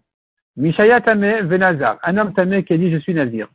Mishaya 0.56 1.00
Tamé 1.00 1.42
Venazar, 1.42 1.99
un 2.02 2.16
homme 2.16 2.32
Tamé 2.32 2.64
qui 2.64 2.73
a 2.73 2.78
dit 2.78 2.90
je 2.90 2.97
suis 2.99 3.14
Nazir. 3.14 3.49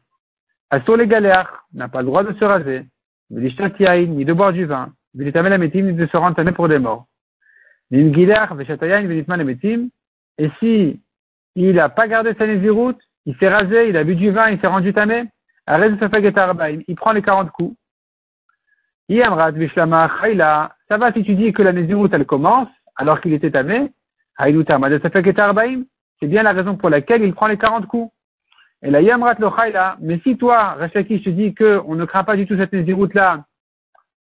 Asur 0.70 0.98
les 0.98 1.08
galéares, 1.08 1.66
n'a 1.74 1.90
pas 1.90 2.02
le 2.02 2.06
droit 2.06 2.24
de 2.24 2.34
se 2.38 2.46
raser, 2.46 2.86
ni 3.30 4.26
de 4.26 4.34
boire 4.34 4.54
du 4.54 4.66
vin, 4.66 4.94
ni 5.14 5.32
de 5.32 6.08
se 6.08 6.18
rendre 6.18 6.36
Tamé 6.36 6.52
pour 6.52 6.70
des 6.70 6.80
morts. 6.80 7.06
Et 7.90 8.02
si 10.60 11.00
il 11.56 11.74
n'a 11.74 11.90
pas 11.90 12.08
gardé 12.08 12.34
sa 12.36 12.46
Naziroute, 12.46 13.00
il 13.26 13.36
s'est 13.38 13.50
rasé, 13.50 13.90
il 13.90 13.98
a 13.98 14.04
bu 14.04 14.16
du 14.16 14.30
vin, 14.32 14.50
il 14.50 14.60
s'est 14.60 14.68
rendu 14.68 14.94
Tamé, 14.94 15.24
il 15.68 16.96
prend 16.96 17.12
les 17.12 17.22
40 17.22 17.52
coups. 17.52 17.76
Ça 19.10 20.98
va 20.98 21.14
si 21.14 21.24
tu 21.24 21.36
dis 21.36 21.54
que 21.54 21.62
la 21.62 21.72
Nézirut, 21.72 22.10
elle 22.12 22.26
commence, 22.26 22.68
alors 22.96 23.22
qu'il 23.22 23.34
était 23.34 23.52
tamé. 23.52 23.92
C'est 24.38 26.28
bien 26.28 26.44
la 26.44 26.52
raison 26.52 26.76
pour 26.76 26.90
laquelle 26.90 27.24
il 27.24 27.34
prend 27.34 27.48
les 27.48 27.58
40 27.58 27.86
coups. 27.86 28.12
Et 28.84 28.92
la 28.92 29.02
Yamrat 29.02 29.36
lo 29.40 29.52
mais 30.02 30.20
si 30.20 30.38
toi, 30.38 30.76
Rachaki, 30.76 31.22
te 31.22 31.30
dis 31.30 31.56
qu'on 31.56 31.96
ne 31.96 32.06
craint 32.06 32.24
pas 32.24 32.36
du 32.36 32.46
tout 32.46 32.58
cette 32.58 32.74
Nézirut 32.74 33.14
là, 33.14 33.46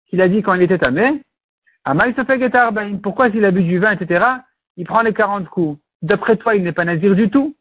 qu'il 0.07 0.21
a 0.21 0.29
dit 0.29 0.41
quand 0.41 0.53
il 0.53 0.61
était 0.61 0.77
tamé, 0.77 1.21
pourquoi 3.01 3.31
s'il 3.31 3.45
a 3.45 3.51
bu 3.51 3.63
du 3.63 3.79
vin, 3.79 3.91
etc., 3.91 4.25
il 4.75 4.85
prend 4.85 5.01
les 5.01 5.13
40 5.13 5.47
coups 5.49 5.79
D'après 6.01 6.37
toi, 6.37 6.55
il 6.55 6.63
n'est 6.63 6.73
pas 6.73 6.85
nazir 6.85 7.15
du 7.15 7.29
tout? 7.29 7.55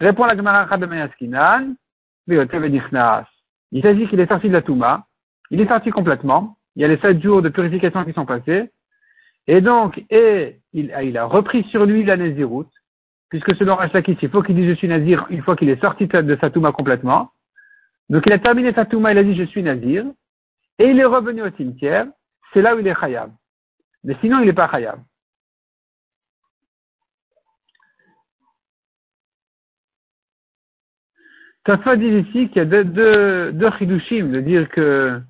Répond 0.00 0.26
la 0.26 0.36
Gemara. 0.36 0.68
Il 3.72 3.82
s'agit 3.82 4.08
qu'il 4.08 4.20
est 4.20 4.28
sorti 4.28 4.48
de 4.48 4.52
la 4.52 4.62
Touma, 4.62 5.06
il 5.50 5.60
est 5.60 5.68
sorti 5.68 5.90
complètement, 5.90 6.56
il 6.76 6.82
y 6.82 6.84
a 6.84 6.88
les 6.88 6.98
sept 6.98 7.22
jours 7.22 7.42
de 7.42 7.48
purification 7.48 8.04
qui 8.04 8.12
sont 8.12 8.26
passés, 8.26 8.70
et 9.46 9.60
donc, 9.60 10.02
et 10.10 10.60
il, 10.72 11.18
a 11.18 11.24
repris 11.26 11.64
sur 11.64 11.84
lui 11.84 12.04
la 12.04 12.16
Nézirut, 12.16 12.66
puisque 13.28 13.54
selon 13.56 13.74
Rachlakis, 13.74 14.18
il 14.22 14.30
faut 14.30 14.42
qu'il 14.42 14.56
dise 14.56 14.70
je 14.70 14.74
suis 14.74 14.88
Nazir 14.88 15.26
une 15.30 15.42
fois 15.42 15.56
qu'il 15.56 15.68
est 15.68 15.80
sorti 15.80 16.06
de 16.06 16.38
sa 16.40 16.50
Touma 16.50 16.72
complètement. 16.72 17.30
Donc 18.08 18.22
il 18.26 18.32
a 18.32 18.38
terminé 18.38 18.72
sa 18.72 18.84
Touma, 18.84 19.12
il 19.12 19.18
a 19.18 19.24
dit 19.24 19.34
je 19.34 19.44
suis 19.44 19.62
Nazir, 19.62 20.04
et 20.78 20.86
il 20.86 20.98
est 20.98 21.04
revenu 21.04 21.42
au 21.42 21.50
cimetière, 21.50 22.06
c'est 22.54 22.62
là 22.62 22.74
où 22.74 22.78
il 22.78 22.86
est 22.86 22.94
Khayab. 22.94 23.30
Mais 24.04 24.16
sinon, 24.20 24.40
il 24.40 24.46
n'est 24.46 24.52
pas 24.52 24.68
Khayab. 24.68 25.00
Taffa 31.64 31.96
dit 31.96 32.06
ici 32.06 32.48
qu'il 32.48 32.58
y 32.58 32.60
a 32.60 32.64
deux, 32.66 33.52
deux, 33.52 33.70
chidushim, 33.78 34.30
de 34.30 34.40
dire 34.40 34.68
que, 34.68 35.20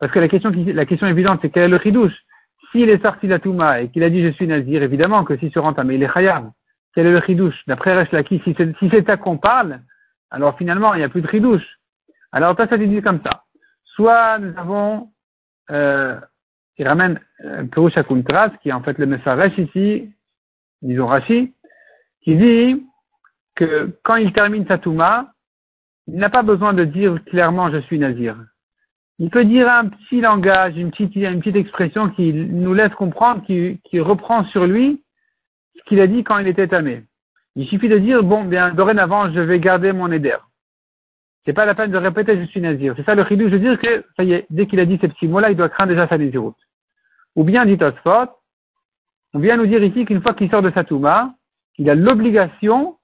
parce 0.00 0.10
que 0.12 0.18
la 0.18 0.28
question, 0.28 0.50
la 0.50 0.86
question 0.86 1.06
évidente, 1.06 1.40
c'est 1.42 1.50
quel 1.50 1.64
est 1.64 1.68
le 1.68 1.78
chidouche 1.78 2.14
S'il 2.72 2.88
est 2.88 3.02
sorti 3.02 3.28
de 3.28 3.34
la 3.34 3.82
et 3.82 3.90
qu'il 3.90 4.02
a 4.02 4.08
dit 4.10 4.22
je 4.22 4.32
suis 4.32 4.46
nazir, 4.46 4.82
évidemment 4.82 5.24
que 5.24 5.36
s'il 5.36 5.52
se 5.52 5.58
rend 5.58 5.74
mais 5.84 5.96
il 5.96 6.02
est 6.02 6.12
chayab. 6.12 6.50
Quel 6.94 7.06
est 7.06 7.12
le 7.12 7.20
chidouche 7.20 7.60
D'après 7.66 7.94
Reshlaki, 7.94 8.40
si 8.44 8.54
c'est 8.56 8.74
si 8.78 8.90
ça 9.06 9.18
qu'on 9.18 9.36
parle, 9.36 9.80
alors 10.30 10.56
finalement, 10.56 10.94
il 10.94 10.98
n'y 10.98 11.04
a 11.04 11.08
plus 11.10 11.20
de 11.20 11.28
chidouche. 11.28 11.78
Alors, 12.32 12.56
ça 12.56 12.66
dit 12.78 13.02
comme 13.02 13.20
ça. 13.22 13.44
Soit 13.94 14.38
nous 14.38 14.58
avons, 14.58 15.10
euh, 15.70 16.18
il 16.78 16.88
ramène 16.88 17.20
euh, 17.44 17.64
Perush 17.64 17.96
Akuntras, 17.96 18.50
qui 18.62 18.70
est 18.70 18.72
en 18.72 18.82
fait 18.82 18.98
le 18.98 19.06
Mefaresh 19.06 19.56
ici, 19.58 20.10
disons 20.82 21.06
Rashi, 21.06 21.52
qui 22.22 22.36
dit 22.36 22.86
que 23.54 23.96
quand 24.02 24.16
il 24.16 24.32
termine 24.32 24.66
sa 24.66 24.78
Touma, 24.78 25.32
il 26.06 26.16
n'a 26.16 26.30
pas 26.30 26.42
besoin 26.42 26.72
de 26.72 26.84
dire 26.84 27.22
clairement 27.24 27.70
je 27.70 27.78
suis 27.78 27.98
nazir. 27.98 28.36
Il 29.18 29.30
peut 29.30 29.44
dire 29.44 29.70
un 29.70 29.88
petit 29.88 30.20
langage, 30.20 30.76
une 30.76 30.90
petite, 30.90 31.14
une 31.14 31.38
petite 31.38 31.56
expression 31.56 32.10
qui 32.10 32.32
nous 32.32 32.74
laisse 32.74 32.92
comprendre, 32.94 33.44
qui, 33.46 33.80
qui 33.84 34.00
reprend 34.00 34.44
sur 34.46 34.66
lui 34.66 35.02
ce 35.76 35.82
qu'il 35.84 36.00
a 36.00 36.08
dit 36.08 36.24
quand 36.24 36.38
il 36.38 36.48
était 36.48 36.66
tamé. 36.66 37.04
Il 37.54 37.68
suffit 37.68 37.88
de 37.88 37.98
dire, 37.98 38.24
bon, 38.24 38.44
bien, 38.44 38.74
dorénavant, 38.74 39.32
je 39.32 39.38
vais 39.38 39.60
garder 39.60 39.92
mon 39.92 40.10
éder. 40.10 40.36
C'est 41.44 41.52
pas 41.52 41.66
la 41.66 41.74
peine 41.74 41.92
de 41.92 41.98
répéter 41.98 42.40
je 42.40 42.46
suis 42.46 42.60
nazir. 42.60 42.94
C'est 42.96 43.04
ça 43.04 43.14
le 43.14 43.24
chidou, 43.24 43.44
je 43.44 43.56
veux 43.56 43.60
dire 43.60 43.78
que, 43.78 44.04
ça 44.16 44.24
y 44.24 44.32
est, 44.32 44.46
dès 44.50 44.66
qu'il 44.66 44.80
a 44.80 44.86
dit 44.86 44.98
ces 45.00 45.08
petits 45.08 45.28
mots-là, 45.28 45.50
il 45.50 45.56
doit 45.56 45.68
craindre 45.68 45.90
déjà 45.90 46.08
sa 46.08 46.18
naziroute. 46.18 46.56
Ou 47.36 47.44
bien, 47.44 47.66
dit 47.66 47.78
Tosfot, 47.78 48.30
on 49.34 49.38
vient 49.38 49.56
nous 49.56 49.66
dire 49.66 49.82
ici 49.82 50.04
qu'une 50.04 50.22
fois 50.22 50.34
qu'il 50.34 50.50
sort 50.50 50.62
de 50.62 50.70
sa 50.70 50.84
touma, 50.84 51.34
il 51.78 51.90
a 51.90 51.94
l'obligation 51.94 52.98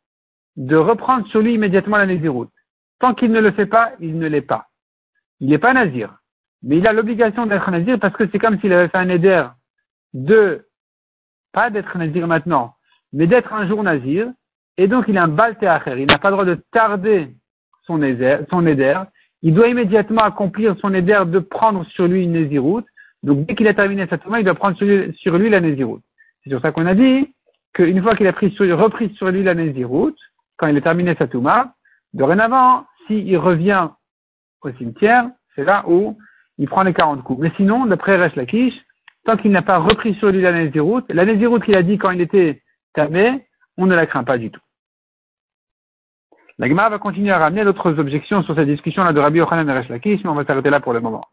de 0.56 0.76
reprendre 0.76 1.26
sur 1.28 1.40
lui 1.40 1.54
immédiatement 1.54 1.96
la 1.96 2.06
naziroute. 2.06 2.52
Tant 3.00 3.14
qu'il 3.14 3.32
ne 3.32 3.40
le 3.40 3.50
fait 3.52 3.66
pas, 3.66 3.92
il 3.98 4.18
ne 4.18 4.28
l'est 4.28 4.42
pas. 4.42 4.66
Il 5.40 5.48
n'est 5.48 5.58
pas 5.58 5.72
nazir. 5.72 6.16
Mais 6.62 6.76
il 6.78 6.86
a 6.86 6.92
l'obligation 6.92 7.46
d'être 7.46 7.70
nazir 7.70 7.98
parce 7.98 8.14
que 8.14 8.28
c'est 8.30 8.38
comme 8.38 8.60
s'il 8.60 8.72
avait 8.72 8.88
fait 8.88 8.98
un 8.98 9.08
éder 9.08 9.44
de, 10.12 10.66
pas 11.52 11.70
d'être 11.70 11.96
nazir 11.96 12.26
maintenant, 12.26 12.74
mais 13.12 13.26
d'être 13.26 13.52
un 13.52 13.66
jour 13.66 13.82
nazir. 13.82 14.30
Et 14.76 14.86
donc 14.86 15.06
il 15.08 15.18
a 15.18 15.24
un 15.24 15.28
baltéacher. 15.28 15.98
Il 15.98 16.06
n'a 16.06 16.18
pas 16.18 16.30
le 16.30 16.36
droit 16.36 16.44
de 16.44 16.62
tarder 16.72 17.34
son 17.86 18.02
éder. 18.02 18.38
Il 19.42 19.54
doit 19.54 19.68
immédiatement 19.68 20.22
accomplir 20.22 20.76
son 20.80 20.94
éder 20.94 21.20
de 21.26 21.38
prendre 21.38 21.84
sur 21.86 22.06
lui 22.06 22.24
une 22.24 22.32
naziroute. 22.32 22.86
Donc 23.22 23.46
dès 23.46 23.54
qu'il 23.54 23.68
a 23.68 23.74
terminé 23.74 24.06
sa 24.08 24.18
touma, 24.18 24.40
il 24.40 24.44
doit 24.44 24.54
prendre 24.54 24.76
sur 24.76 25.38
lui, 25.38 25.50
la 25.50 25.60
naziroute. 25.60 26.02
C'est 26.42 26.50
sur 26.50 26.60
ça 26.60 26.72
qu'on 26.72 26.86
a 26.86 26.94
dit 26.94 27.32
qu'une 27.74 28.02
fois 28.02 28.16
qu'il 28.16 28.26
a 28.26 28.32
repris 28.32 29.14
sur 29.16 29.30
lui 29.30 29.42
la 29.42 29.54
naziroute, 29.54 30.18
quand 30.56 30.66
il 30.66 30.76
a 30.76 30.80
terminé 30.80 31.14
sa 31.16 31.26
touma, 31.26 31.74
dorénavant, 32.14 32.86
s'il 33.06 33.36
revient 33.36 33.88
au 34.62 34.70
cimetière, 34.72 35.30
c'est 35.54 35.64
là 35.64 35.84
où 35.86 36.18
il 36.58 36.68
prend 36.68 36.82
les 36.82 36.92
40 36.92 37.22
coups. 37.22 37.40
Mais 37.40 37.52
sinon, 37.56 37.86
d'après 37.86 38.16
Resh 38.16 38.36
Lakish, 38.36 38.74
tant 39.24 39.36
qu'il 39.36 39.50
n'a 39.50 39.62
pas 39.62 39.78
repris 39.78 40.14
sur 40.14 40.30
lui 40.30 40.40
la 40.40 40.52
Nézirut, 40.52 41.02
la 41.08 41.24
Nézirut 41.24 41.60
qu'il 41.60 41.76
a 41.76 41.82
dit 41.82 41.98
quand 41.98 42.10
il 42.10 42.20
était 42.20 42.62
tamé, 42.94 43.46
on 43.76 43.86
ne 43.86 43.94
la 43.94 44.06
craint 44.06 44.24
pas 44.24 44.38
du 44.38 44.50
tout. 44.50 44.60
La 46.58 46.68
Gemara 46.68 46.90
va 46.90 46.98
continuer 46.98 47.30
à 47.30 47.38
ramener 47.38 47.64
d'autres 47.64 47.98
objections 47.98 48.42
sur 48.42 48.54
cette 48.54 48.68
discussion-là 48.68 49.14
de 49.14 49.20
Rabbi 49.20 49.38
Yochanan 49.38 49.68
et 49.68 49.72
Resh 49.72 49.88
Lakish, 49.88 50.22
mais 50.22 50.30
on 50.30 50.34
va 50.34 50.44
s'arrêter 50.44 50.68
là 50.68 50.80
pour 50.80 50.92
le 50.92 51.00
moment. 51.00 51.24